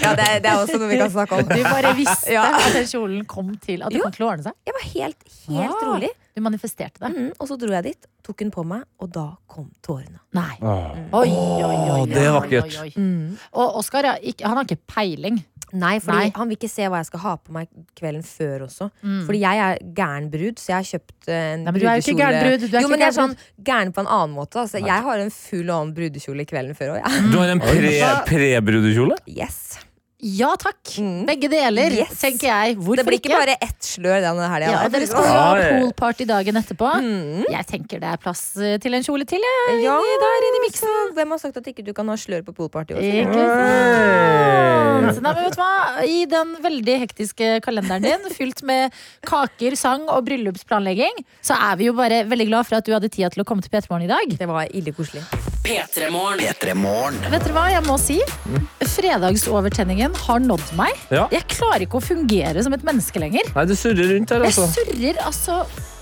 [0.01, 1.45] ja, det, er- det er også noe vi kan snakke om.
[1.51, 2.47] Du bare visste Ja.
[2.57, 4.03] at den kjolen kom til At det Jo.
[4.07, 4.53] kom til å ordne seg.
[4.66, 5.86] Jeg var helt, helt Ah.
[5.86, 6.09] rolig.
[6.36, 7.09] Du manifesterte det.
[7.15, 10.19] Mm, og så dro jeg dit, tok den på meg, og da kom tårene.
[10.34, 10.55] Nei.
[10.61, 11.09] Mm.
[11.13, 12.77] Oi, oi, oi, oi, det er vakkert.
[12.86, 12.91] oi.
[13.53, 15.41] Og Oskar ja, ikke- han har ikke peiling.
[15.73, 16.32] Nei, fordi Nei.
[16.36, 18.89] han vil ikke se hva jeg skal ha på meg kvelden før også.
[19.03, 19.21] Mm.
[19.25, 22.01] Fordi jeg er gæren brud, så jeg har kjøpt en Nei, men du er jo
[22.01, 22.19] ikke brudekjole.
[22.19, 24.59] gæren brud, du er jo, men jeg er sånn gæren på en annen måte.
[24.59, 27.32] Altså, jeg har en full on brudekjole kvelden før òg, jeg.
[27.32, 29.15] Du har en pre- pre-brudekjole?
[29.27, 29.77] Yes.
[30.22, 30.78] Ja takk.
[31.26, 31.97] Begge deler, Mm.
[32.03, 32.19] Yes.
[32.22, 32.76] tenker jeg.
[32.78, 34.69] Hvorfor Det blir ikke bare ett slør denne helga.
[34.72, 36.91] Ja, dere skal ha ja, poolparty dagen etterpå.
[37.01, 37.45] Mm.
[37.49, 39.80] Jeg tenker det er plass eh, til en kjole til, jeg.
[39.82, 40.86] Ja, inni der inni miksen.
[41.09, 42.93] så Hvem har sagt at ikke du kan ha slør på poolparty?
[42.93, 43.11] også?
[43.24, 45.22] Ikke sant?
[45.26, 46.05] Nei, men vet du hva?
[46.05, 48.93] I den veldig hektiske kalenderen din, fylt med
[49.26, 53.09] kaker, sang og bryllupsplanlegging, så er vi jo bare veldig glad for at du hadde
[53.09, 54.38] tida til å komme til P3morgen i dag.
[54.38, 55.26] Det var ille koselig.
[55.62, 56.41] P3morgen.
[57.30, 58.18] Vet dere hva, jeg må si
[58.91, 60.97] Fredagsovertenningen har nådd meg.
[61.14, 61.28] Ja.
[61.34, 63.47] Jeg klarer ikke å fungere som et menneske lenger.
[63.55, 64.68] Nei, du surrer rundt her, Jeg altså.
[64.76, 65.59] surrer altså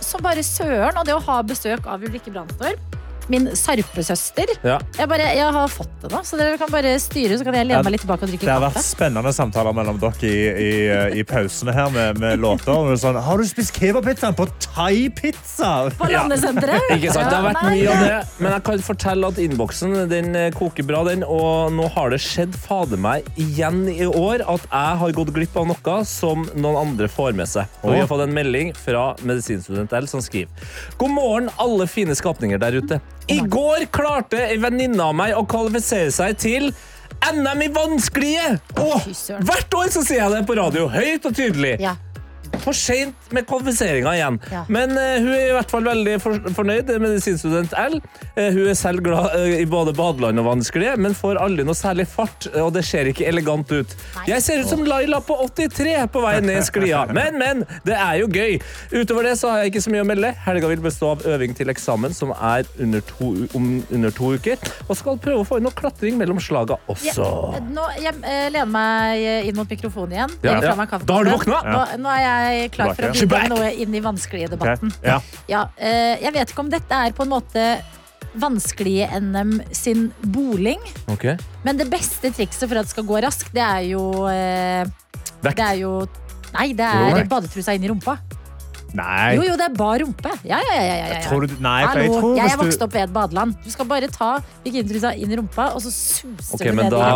[0.09, 0.97] som bare søren.
[0.99, 2.97] Og det å ha besøk av Ulrikke Brandstorp,
[3.29, 4.77] min sarpesøster Ja.
[4.97, 7.67] jeg, bare, jeg har fått det nå, så dere kan bare styre, så kan jeg
[7.69, 10.71] lene meg litt tilbake og drikke Det har vært spennende samtaler mellom dere i, i,
[11.21, 12.73] i pausene her med, med låter.
[12.73, 15.89] Og Sånn, har du spist kebabpizzaen på thai-pizza?
[15.97, 16.89] På landesenteret.
[16.97, 17.29] Ikke sant?
[17.29, 20.87] Det har vært mye av det, men jeg kan fortelle at innboksen den eh, koker
[20.87, 21.23] bra, den.
[21.27, 25.55] Og nå har det skjedd fader meg igjen i år at jeg har gått glipp
[25.59, 27.69] av noe som noen andre får med seg.
[27.83, 30.49] Og vi har fått en melding fra medisinstudent L som skriver
[30.99, 32.99] God morgen, alle fine skapninger der ute.
[33.29, 36.69] I går klarte ei venninne av meg å kvalifisere seg til
[37.29, 38.55] NM i vanskelige!
[38.79, 39.09] Åh,
[39.45, 41.75] hvert år så sier jeg det på radio, høyt og tydelig.
[41.83, 41.97] Ja.
[42.63, 44.39] For seint med kvalifiseringa igjen.
[44.51, 44.63] Ja.
[44.71, 46.91] Men uh, hun er i hvert fall veldig for fornøyd.
[47.01, 47.99] Medisinstudent L.
[48.35, 51.77] Uh, hun er selv glad uh, i både badeland og vanskelige, men får aldri noe
[51.77, 53.95] særlig fart, og det ser ikke elegant ut.
[54.29, 58.19] Jeg ser ut som Laila på 83 på vei ned sklia, men, men, det er
[58.21, 58.59] jo gøy.
[58.93, 60.33] Utover det så har jeg ikke så mye å melde.
[60.45, 64.59] Helga vil bestå av øving til eksamen, som er under to, om under to uker,
[64.87, 67.29] og skal prøve å få inn noe klatring mellom slaga Ja, også.
[67.69, 68.15] nå jeg
[68.53, 70.35] lener meg inn mot mikrofonen igjen.
[70.45, 70.75] Ja, ja.
[71.05, 71.59] Da har du våkna?
[71.65, 74.93] Nå, nå er jeg klar for å bidra med noe inn i vanskelige debatten.
[75.05, 75.19] Ja.
[75.51, 77.65] Ja, eh, jeg vet ikke om dette er på en måte
[78.39, 81.37] vanskelige NM sin boling, Okay.
[81.65, 84.85] men det beste trikset for at det skal gå raskt, det er jo eh,
[85.41, 85.93] Det er jo
[86.53, 88.15] Nei, det er badetrusa inn i rumpa.
[88.97, 89.35] Nei.
[89.37, 90.31] Jo, jo, det er bar rumpe.
[90.47, 90.83] Ja, ja, ja.
[90.97, 91.19] ja, ja.
[91.27, 93.55] Tror du, nei, Hallo, jeg tror jeg er vokst opp ved et badeland.
[93.63, 94.29] Du skal bare ta
[94.65, 97.11] bikinitrusa inn i rumpa, og så suser okay, du ned da-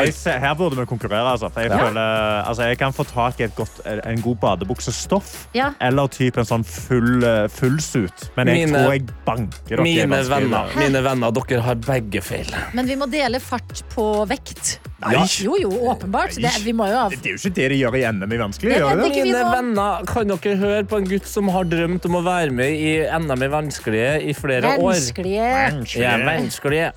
[0.00, 1.34] i jeg her burde vi konkurrere.
[1.34, 1.50] Altså.
[1.52, 1.78] For jeg, Ja.
[1.78, 5.48] føler, altså, jeg kan få tak i et godt, en god badebuksestoff.
[5.54, 5.72] Ja.
[5.80, 8.30] Eller type en sånn full, full suit.
[8.36, 9.82] Men jeg Mine- tror jeg banker dere.
[9.82, 12.48] Mine venner, mine venner, dere har begge feil.
[12.72, 14.78] Men vi må dele fart på vekt.
[15.00, 15.24] Nei.
[15.40, 16.34] Jo, jo, åpenbart.
[16.36, 18.38] Det, vi må jo ha Det er jo ikke det de gjør i NM i
[18.40, 18.72] vanskelig.
[18.74, 19.06] Det gjør det?
[19.14, 22.74] Mine venner, kan dere høre på en gutt som har drømt om å være med
[22.76, 24.90] i NM i vanskelige i flere år?
[24.90, 26.90] vanskelige Ja, vanskelige.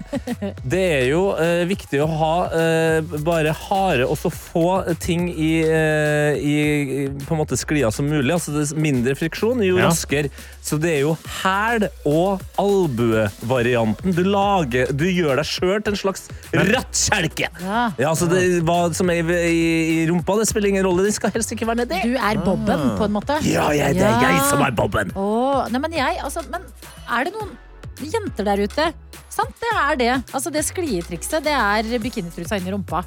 [0.74, 4.66] Det er jo uh, viktig å ha uh, bare harde og så få
[5.04, 8.34] ting i, uh, i på en måte sklia som mulig.
[8.36, 9.88] Altså mindre friksjon, jo Ja.
[9.88, 10.32] raskere.
[10.64, 14.14] Så det er jo hæl- og albuevarianten.
[14.16, 17.50] Du, lager, du gjør deg sjøl til en slags rattkjelke.
[17.64, 17.90] Ja.
[18.00, 19.66] Ja, altså det, hva som er i, i,
[20.04, 21.04] i rumpa, det spiller ingen rolle.
[21.06, 22.00] Det skal helst ikke være nedi.
[22.10, 23.38] Du er Bobben, på en måte.
[23.46, 25.12] Ja, jeg, det er jeg som er Bobben.
[25.20, 26.66] Åh, nei, men jeg, altså, men
[27.14, 27.54] er det noen
[28.02, 28.88] jenter der ute?
[29.34, 30.12] Sant, det er det.
[30.34, 33.04] Altså, det sklietrikset, det er bikinitrusa inn i rumpa.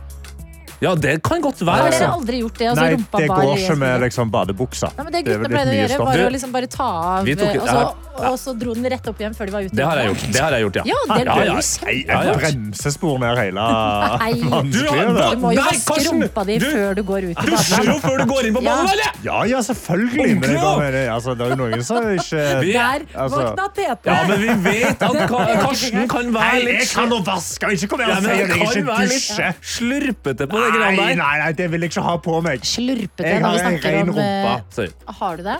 [0.82, 1.72] Ja, det kan godt være.
[1.86, 2.18] Har dere Altså.
[2.20, 2.66] aldri gjort det?
[2.68, 4.90] Altså, Nei, rumpa det går i ikke med liksom, badebuksa.
[4.98, 7.62] Nei, men det guttene pleide å gjøre, var å liksom bare ta av, Vi tok-
[7.62, 7.84] og, så,
[8.16, 9.76] og så dro den rett opp igjen før de var ute.
[9.76, 10.84] Det har jeg gjort, det har jeg gjort ja.
[10.86, 11.34] Ja, det ja.
[11.46, 11.54] jo
[11.86, 12.36] Nei, kjempe...
[12.40, 14.32] Bremsespor ned hele Nei.
[14.32, 15.30] Du har- vanskelig.
[15.36, 18.02] Du må jo vaske rumpa di du- før du går ut i Dusjer jo badeland.
[18.06, 18.76] før du går inn på Ja.
[18.92, 19.10] eller?
[19.26, 20.28] Ja, ja, selvfølgelig.
[20.40, 21.04] Men det, går med det.
[21.16, 24.06] Altså, det er jo noen som ikke Vi- Der Altså- våkna Tete!
[24.10, 27.72] Ja, men vi vet at Ka- Karsten kan være litt å vaske!
[27.76, 30.46] Ikke kom her ja, og men si han at jeg kan ikke være litt slurpete
[30.50, 31.20] på det Nei, greiene nei, der.
[31.44, 32.64] nei, det vil jeg ikke ha på meg.
[32.66, 34.54] Slurpete Jeg når vi en snakker ren om eh, rumpa.
[34.76, 34.90] Sorry.
[35.20, 35.58] Har du det?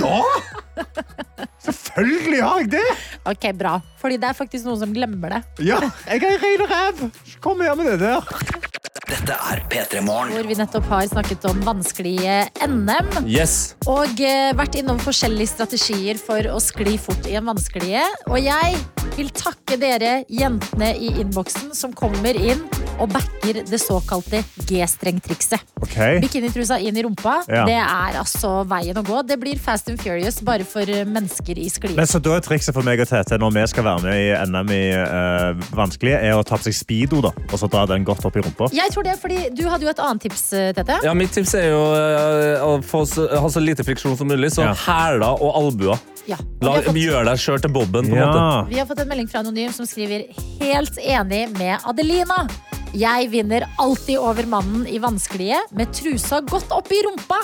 [0.00, 0.18] Ja!
[1.84, 2.86] Selvfølgelig har jeg det!
[3.30, 3.78] Ok, bra.
[4.00, 5.42] Fordi det er faktisk noen som glemmer det.
[5.68, 7.04] Ja, jeg en ren ræv!
[7.44, 8.62] Kom her med det der.
[9.04, 10.32] Dette er P3 Morgen.
[10.32, 13.10] Hvor vi nettopp har snakket om vanskelige NM.
[13.28, 13.74] Yes.
[13.90, 18.06] Og eh, vært innom forskjellige strategier for å skli fort i en vanskelige.
[18.30, 18.80] Og jeg
[19.18, 22.64] vil takke dere jentene i innboksen som kommer inn
[22.98, 25.60] og backer det såkalte G-strengtrikset.
[25.84, 26.18] Okay.
[26.22, 27.64] Bikinitrusa inn i rumpa, Ja.
[27.68, 29.22] det er altså veien å gå.
[29.26, 31.96] Det blir Fast and Furious bare for eh, mennesker i sklie.
[31.96, 34.30] Men så da er trikset for meg og Tete når vi skal være med i
[34.48, 38.04] NM i uh, vanskelige, er å ta på seg speedo da, og så dra den
[38.06, 38.70] godt opp i rumpa.
[38.74, 41.00] Jeg tror det, fordi Du hadde jo et annet tips, eh, Tete.
[41.04, 44.50] Ja, mitt tips er jo uh, å få så, ha så lite friksjon som mulig,
[44.54, 44.74] så Ja.
[44.86, 45.98] hæler og albuer.
[46.30, 46.38] Ja.
[46.64, 48.68] La, fått- gjør deg sjøl til Bobben, på en måte.
[48.70, 50.26] Vi har fått en melding fra Anonym som skriver
[50.60, 52.46] Helt enig med Adelina.
[52.94, 57.40] Jeg vinner alltid over mannen i vanskelige med trusa godt opp i rumpa.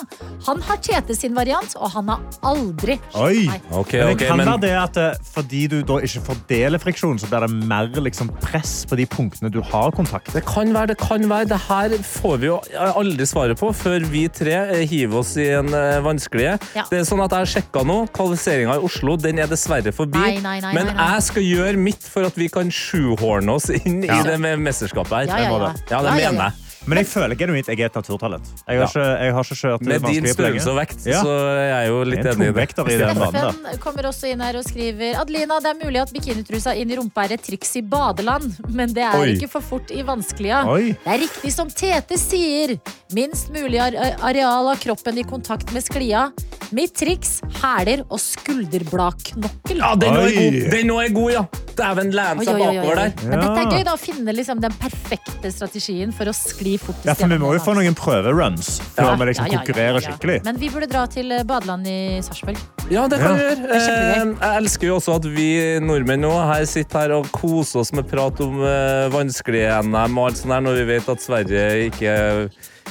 [0.47, 3.49] Han har Tete sin variant, og han har aldri Oi!
[3.73, 7.19] Okay, okay, Men kan men være det at eh, fordi du da ikke fordeler friksjon,
[7.19, 10.31] så blir det mer liksom, press på de punktene du har kontakt.
[10.33, 11.51] det kan være, det kan være.
[11.51, 15.49] Det her får vi jo aldri svaret på før vi tre eh, hiver oss i
[15.59, 16.55] en eh, vanskelige.
[16.79, 16.87] Ja.
[16.93, 17.99] Det er sånn at jeg har sjekka nå.
[18.15, 20.19] Kvalifiseringa i Oslo den er dessverre forbi.
[20.19, 21.11] Nei, nei, nei, men nei, nei.
[21.17, 24.21] jeg skal gjøre mitt for at vi kan sjuhorne oss inn Ja.
[24.21, 25.27] i det med mesterskapet her.
[25.27, 25.75] Ja, ja, ja.
[25.91, 26.67] Ja, det mener jeg.
[26.89, 28.47] Men jeg føler genuint jeg er et naturtalent.
[28.65, 31.21] Jeg har, ikke, jeg har ikke kjørt Med din størrelse og vekt, Ja.
[31.23, 32.69] så er jeg jo litt En enig i det.
[32.73, 36.97] Steffen kommer også inn her og skriver Adelina, det er mulig at bikinitrusa inn i
[36.97, 39.35] rumpa er et triks i badeland, men det er Oi.
[39.37, 40.63] ikke for fort i vanskelige.
[40.73, 40.95] Oi.
[41.05, 42.79] Det er riktig som Tete sier.
[43.13, 46.31] Minst mulig areal av kroppen i kontakt med sklia.
[46.77, 49.81] Mitt triks hæler og skulderbladknokkel.
[49.81, 51.43] Ja, den er god, den er god ja!
[51.81, 53.13] Dæven, lene Oi, seg bakover der.
[53.25, 53.93] Men dette er gøy, da.
[53.97, 57.63] Å finne liksom den perfekte strategien for å skli fortest Ja, for vi må jo
[57.65, 60.05] få noen prøveruns før Ja, vi liksom ja, ja, ja, konkurrerer ja, ja.
[60.11, 60.37] skikkelig.
[60.47, 61.97] Men vi burde dra til eh, badeland i
[62.27, 62.61] Sarpsborg.
[62.93, 63.37] Ja, det kan Ja.
[63.39, 63.71] vi gjøre.
[63.71, 63.79] er.
[63.79, 65.49] Eh, Jeg elsker jo også at vi
[65.87, 70.29] nordmenn nå her sitter her og koser oss med prat om eh, vanskelige NM og
[70.31, 72.15] alt sånt her, når vi vet at Sverige ikke,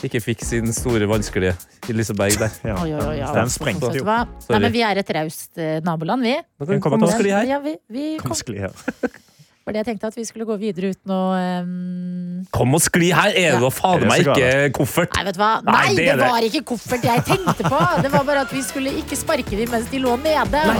[0.08, 1.56] ikke fikk sin store, vanskelige
[1.92, 2.60] Liseberg der.
[2.66, 2.76] Ja.
[2.84, 3.92] Oi, oi, oi, Den sprengte.
[3.92, 6.38] Nei, men vi er et raust eh, naboland, vi.
[6.70, 7.50] Den kom vanskelig her.
[7.56, 8.34] Ja, vi, vi kom.
[8.34, 8.78] Vanskelig her.
[9.70, 11.38] For jeg tenkte at vi skulle gå videre uten å um...
[11.38, 12.46] Ehm.
[12.56, 13.30] Kom og skli her!
[13.38, 13.74] Er det da ja.
[13.76, 15.14] fader meg ikke koffert?
[15.14, 15.52] Nei, vet du hva?
[15.62, 17.82] Nei, Nei det, det, var ikke koffert jeg tenkte på!
[18.02, 20.64] Det var bare at vi skulle ikke sparke dem mens de lå nede.
[20.72, 20.80] Nei.